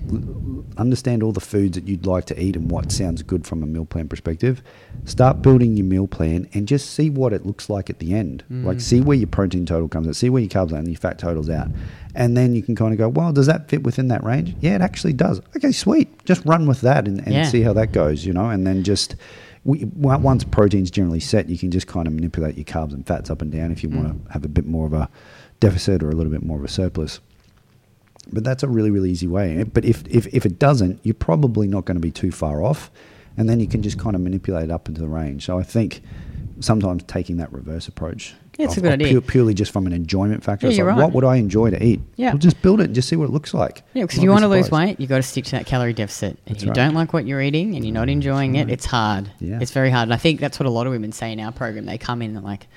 Understand 0.77 1.23
all 1.23 1.31
the 1.31 1.39
foods 1.39 1.75
that 1.75 1.87
you'd 1.87 2.05
like 2.05 2.25
to 2.25 2.39
eat 2.39 2.55
and 2.55 2.69
what 2.69 2.91
sounds 2.91 3.23
good 3.23 3.47
from 3.47 3.63
a 3.63 3.65
meal 3.65 3.85
plan 3.85 4.07
perspective. 4.07 4.61
Start 5.05 5.41
building 5.41 5.75
your 5.75 5.87
meal 5.87 6.07
plan 6.07 6.47
and 6.53 6.67
just 6.67 6.91
see 6.91 7.09
what 7.09 7.33
it 7.33 7.45
looks 7.45 7.69
like 7.69 7.89
at 7.89 7.97
the 7.97 8.13
end. 8.13 8.43
Mm. 8.51 8.65
Like, 8.65 8.79
see 8.79 9.01
where 9.01 9.17
your 9.17 9.27
protein 9.27 9.65
total 9.65 9.87
comes 9.87 10.07
out, 10.07 10.15
see 10.15 10.29
where 10.29 10.41
your 10.41 10.49
carbs 10.49 10.71
are 10.71 10.75
and 10.75 10.87
your 10.87 10.99
fat 10.99 11.17
totals 11.17 11.49
out. 11.49 11.69
And 12.13 12.37
then 12.37 12.53
you 12.53 12.61
can 12.61 12.75
kind 12.75 12.93
of 12.93 12.99
go, 12.99 13.09
well, 13.09 13.31
does 13.31 13.47
that 13.47 13.69
fit 13.69 13.81
within 13.81 14.09
that 14.09 14.23
range? 14.23 14.55
Yeah, 14.59 14.75
it 14.75 14.81
actually 14.81 15.13
does. 15.13 15.39
Okay, 15.55 15.71
sweet. 15.71 16.23
Just 16.25 16.45
run 16.45 16.67
with 16.67 16.81
that 16.81 17.07
and, 17.07 17.19
and 17.21 17.33
Yeah. 17.33 17.45
see 17.45 17.63
how 17.63 17.73
that 17.73 17.91
goes, 17.91 18.25
you 18.25 18.33
know, 18.33 18.49
and 18.49 18.65
then 18.67 18.83
just. 18.83 19.15
We, 19.63 19.85
once 19.85 20.43
protein's 20.43 20.89
generally 20.89 21.19
set, 21.19 21.47
you 21.47 21.55
can 21.55 21.69
just 21.69 21.85
kind 21.85 22.07
of 22.07 22.13
manipulate 22.13 22.57
your 22.57 22.65
carbs 22.65 22.93
and 22.93 23.05
fats 23.05 23.29
up 23.29 23.43
and 23.43 23.51
down 23.51 23.71
if 23.71 23.83
you 23.83 23.89
mm. 23.89 23.95
want 23.95 24.25
to 24.25 24.33
have 24.33 24.43
a 24.43 24.47
bit 24.47 24.65
more 24.65 24.87
of 24.87 24.93
a 24.93 25.07
deficit 25.59 26.01
or 26.01 26.09
a 26.09 26.15
little 26.15 26.31
bit 26.31 26.41
more 26.41 26.57
of 26.57 26.65
a 26.65 26.67
surplus. 26.67 27.19
But 28.31 28.43
that's 28.43 28.63
a 28.63 28.67
really, 28.67 28.91
really 28.91 29.11
easy 29.11 29.27
way. 29.27 29.57
Eh, 29.57 29.63
but 29.63 29.83
if, 29.85 30.05
if, 30.07 30.27
if 30.27 30.45
it 30.45 30.59
doesn't, 30.59 30.99
you're 31.03 31.13
probably 31.13 31.67
not 31.67 31.85
going 31.85 31.95
to 31.95 32.01
be 32.01 32.11
too 32.11 32.31
far 32.31 32.63
off. 32.63 32.91
And 33.37 33.49
then 33.49 33.59
you 33.59 33.67
can 33.67 33.81
just 33.81 33.97
kind 33.97 34.15
of 34.15 34.21
manipulate 34.21 34.65
it 34.65 34.71
up 34.71 34.87
into 34.87 35.01
the 35.01 35.07
range. 35.07 35.45
So 35.45 35.57
I 35.57 35.63
think 35.63 36.01
sometimes 36.59 37.03
taking 37.03 37.37
that 37.37 37.51
reverse 37.51 37.87
approach. 37.87 38.35
Yeah, 38.57 38.65
it's 38.65 38.77
a 38.77 38.81
good 38.81 38.91
idea. 38.91 39.13
pu- 39.13 39.21
purely 39.21 39.53
just 39.53 39.71
from 39.71 39.87
an 39.87 39.93
enjoyment 39.93 40.43
factor. 40.43 40.67
Yeah, 40.67 40.73
you're 40.73 40.85
like, 40.87 40.97
right. 40.97 41.03
what 41.05 41.13
would 41.13 41.23
I 41.23 41.37
enjoy 41.37 41.71
to 41.71 41.83
eat? 41.83 42.01
Yeah. 42.17 42.31
Well, 42.31 42.37
just 42.37 42.61
build 42.61 42.81
it 42.81 42.85
and 42.85 42.95
just 42.95 43.07
see 43.07 43.15
what 43.15 43.25
it 43.25 43.31
looks 43.31 43.53
like. 43.53 43.81
Yeah, 43.93 44.03
because 44.03 44.17
if 44.17 44.23
you 44.23 44.29
want 44.29 44.43
to 44.43 44.49
lose 44.49 44.69
weight, 44.69 44.99
you've 44.99 45.09
got 45.09 45.17
to 45.17 45.23
stick 45.23 45.45
to 45.45 45.51
that 45.51 45.65
calorie 45.65 45.93
deficit. 45.93 46.37
If 46.45 46.53
That's 46.53 46.63
you 46.63 46.69
right. 46.69 46.75
don't 46.75 46.93
like 46.93 47.13
what 47.13 47.25
you're 47.25 47.41
eating 47.41 47.75
and 47.75 47.85
you're 47.85 47.93
not 47.93 48.09
enjoying 48.09 48.55
it, 48.55 48.69
it's 48.69 48.85
hard. 48.85 49.31
Yeah. 49.39 49.59
It's 49.61 49.71
very 49.71 49.89
hard. 49.89 50.03
And 50.07 50.13
I 50.13 50.17
think 50.17 50.39
that's 50.39 50.59
what 50.59 50.67
a 50.67 50.69
lot 50.69 50.85
of 50.85 50.91
women 50.91 51.11
say 51.11 51.31
in 51.31 51.39
our 51.39 51.51
program. 51.51 51.85
They 51.85 51.97
come 51.97 52.21
in 52.21 52.35
and 52.35 52.45
like, 52.45 52.67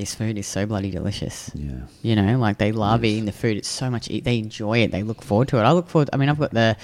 this 0.00 0.14
food 0.14 0.36
is 0.38 0.46
so 0.46 0.66
bloody 0.66 0.90
delicious. 0.90 1.50
Yeah. 1.54 1.80
You 2.02 2.16
know, 2.16 2.38
like 2.38 2.58
they 2.58 2.72
love 2.72 3.04
Yes. 3.04 3.10
eating 3.12 3.24
the 3.26 3.32
food. 3.32 3.56
It's 3.58 3.68
so 3.68 3.90
much, 3.90 4.08
e- 4.10 4.20
they 4.20 4.38
enjoy 4.38 4.78
it. 4.78 4.90
They 4.92 5.02
look 5.02 5.22
forward 5.22 5.48
to 5.48 5.58
it. 5.58 5.62
I 5.62 5.72
look 5.72 5.88
forward, 5.88 6.10
I 6.12 6.16
mean, 6.16 6.28
I've 6.28 6.38
got 6.38 6.52
the 6.52 6.76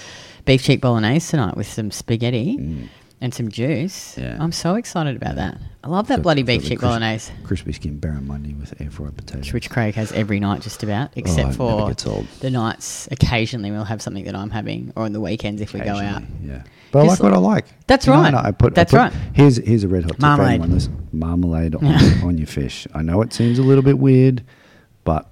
beef 0.45 0.63
cheek 0.63 0.79
bolognese 0.81 1.29
tonight 1.31 1.57
with 1.57 1.67
some 1.67 1.91
spaghetti 1.91 2.57
mm. 2.57 2.87
And 3.21 3.33
some 3.33 3.49
juice. 3.49 4.17
Yeah. 4.17 4.37
I'm 4.39 4.51
so 4.51 4.75
excited 4.75 5.15
about 5.15 5.35
that. 5.35 5.57
I 5.83 5.87
love 5.89 6.07
that 6.07 6.17
Got- 6.17 6.23
bloody 6.23 6.43
beef 6.43 6.61
the 6.63 6.69
cheek 6.69 6.79
crisp- 6.79 6.89
bolognese, 6.89 7.31
Crispy 7.43 7.71
skin 7.73 7.99
barramundi 7.99 8.59
with 8.59 8.79
air 8.81 8.91
fried 8.91 9.15
potato. 9.17 9.51
which 9.53 9.69
Craig 9.69 9.95
has 9.95 10.11
every 10.11 10.39
night 10.39 10.61
just 10.61 10.83
about, 10.83 11.09
Oh, 11.09 11.13
except 11.15 11.39
it 11.39 11.43
never 11.43 11.53
for 11.57 11.87
gets 11.87 12.05
old. 12.05 12.27
the 12.41 12.49
nights. 12.51 13.07
Occasionally 13.11 13.71
we'll 13.71 13.85
have 13.85 14.01
something 14.01 14.25
that 14.25 14.35
I'm 14.35 14.49
having, 14.49 14.91
or 14.95 15.03
on 15.05 15.13
the 15.13 15.21
weekends 15.21 15.61
if 15.61 15.73
we 15.73 15.79
go 15.79 15.93
out. 15.95 16.21
Occasionally, 16.23 16.27
Yeah. 16.49 16.63
But 16.91 16.99
I 16.99 17.05
Just 17.07 17.21
like 17.21 17.31
what 17.31 17.37
I 17.37 17.41
like. 17.41 17.65
That's 17.87 18.07
know, 18.07 18.13
right. 18.13 18.27
and 18.27 18.35
I 18.35 18.51
put, 18.51 18.73
I 18.73 18.75
That's 18.75 18.91
put- 18.91 18.97
right. 18.97 19.13
Here's 19.33 19.57
here's 19.57 19.83
a 19.83 19.87
red 19.87 20.03
hot 20.03 20.11
tip 20.11 20.19
for 20.19 20.21
Marmalade. 20.25 20.49
anyone 20.51 20.71
listening. 20.71 21.07
Marmalade 21.11 21.75
on, 21.75 21.85
on 22.23 22.37
your 22.37 22.47
fish. 22.47 22.87
I 22.93 23.01
know 23.01 23.21
it 23.21 23.33
seems 23.33 23.59
a 23.59 23.63
little 23.63 23.83
bit 23.83 23.97
weird, 23.99 24.41
but 25.03 25.29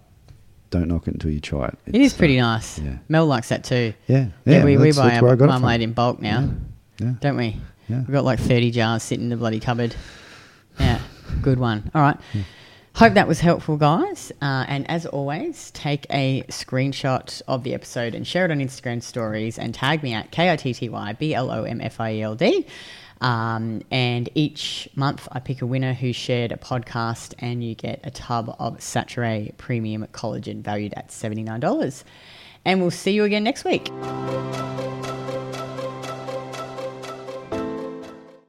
don't 0.70 0.88
knock 0.89 1.08
it 1.08 1.13
until 1.13 1.32
you 1.32 1.39
try 1.39 1.68
it. 1.68 1.77
It 1.86 1.96
is 1.96 2.12
It's, 2.12 2.18
pretty 2.18 2.39
uh, 2.39 2.46
nice. 2.46 2.80
yeah. 2.80 2.98
Mel 3.08 3.25
likes 3.25 3.50
that 3.50 3.63
too. 3.63 3.94
Yeah, 4.08 4.27
Yeah, 4.46 4.65
we, 4.65 4.72
we 4.77 4.92
that's- 4.92 4.98
buy 4.98 5.10
that's 5.10 5.22
where 5.22 5.30
I 5.30 5.32
our 5.32 5.36
got 5.38 5.46
it 5.46 5.48
marmalade 5.48 5.77
from. 5.80 5.84
in 5.84 5.94
bulk 5.94 6.22
now, 6.22 6.50
Yeah. 7.00 7.13
don't 7.22 7.38
we? 7.38 7.58
Yeah. 7.88 8.00
We've 8.00 8.12
got 8.12 8.24
like 8.24 8.39
30 8.39 8.72
jars 8.72 9.04
sitting 9.04 9.25
in 9.25 9.30
the 9.30 9.38
bloody 9.38 9.60
cupboard. 9.60 9.96
Yeah, 10.80 11.00
good 11.42 11.60
one. 11.60 11.89
All 11.94 12.01
right. 12.01 12.18
Hope 12.96 13.13
that 13.15 13.27
was 13.27 13.42
helpful, 13.42 13.75
guys. 13.75 14.32
Uh, 14.42 14.65
and 14.69 14.89
as 14.89 15.06
always, 15.06 15.69
take 15.71 16.06
a 16.10 16.43
screenshot 16.48 17.41
of 17.45 17.63
the 17.63 17.74
episode 17.74 18.15
and 18.15 18.26
share 18.26 18.45
it 18.45 18.52
on 18.52 18.60
Instagram 18.60 19.04
stories 19.04 19.60
and 19.60 19.74
tag 19.74 20.02
me 20.02 20.13
at 20.13 20.32
K 20.32 20.50
I 20.50 20.56
T 20.56 20.74
T 20.74 20.88
Y 20.88 21.13
B 21.13 21.34
L 21.34 21.52
O 21.52 21.63
M 21.63 21.82
F 21.82 22.00
I 22.00 22.13
E 22.13 22.21
L 22.21 22.36
D. 22.36 22.65
Um, 23.21 23.82
and 23.91 24.30
each 24.34 24.88
month 24.95 25.28
I 25.32 25.39
pick 25.39 25.62
a 25.62 25.65
winner 25.65 25.93
who 25.93 26.13
shared 26.13 26.52
a 26.52 26.58
podcast, 26.58 27.34
and 27.39 27.63
you 27.63 27.76
get 27.76 28.00
a 28.04 28.12
tub 28.12 28.56
of 28.60 28.78
Saturée 28.78 29.56
Premium 29.58 30.08
Collagen 30.13 30.62
valued 30.62 30.93
at 30.95 31.10
$79. 31.10 32.04
And 32.63 32.82
we'll 32.82 32.91
see 32.91 33.12
you 33.12 33.26
again 33.26 33.43
next 33.43 33.65
week. 33.65 33.91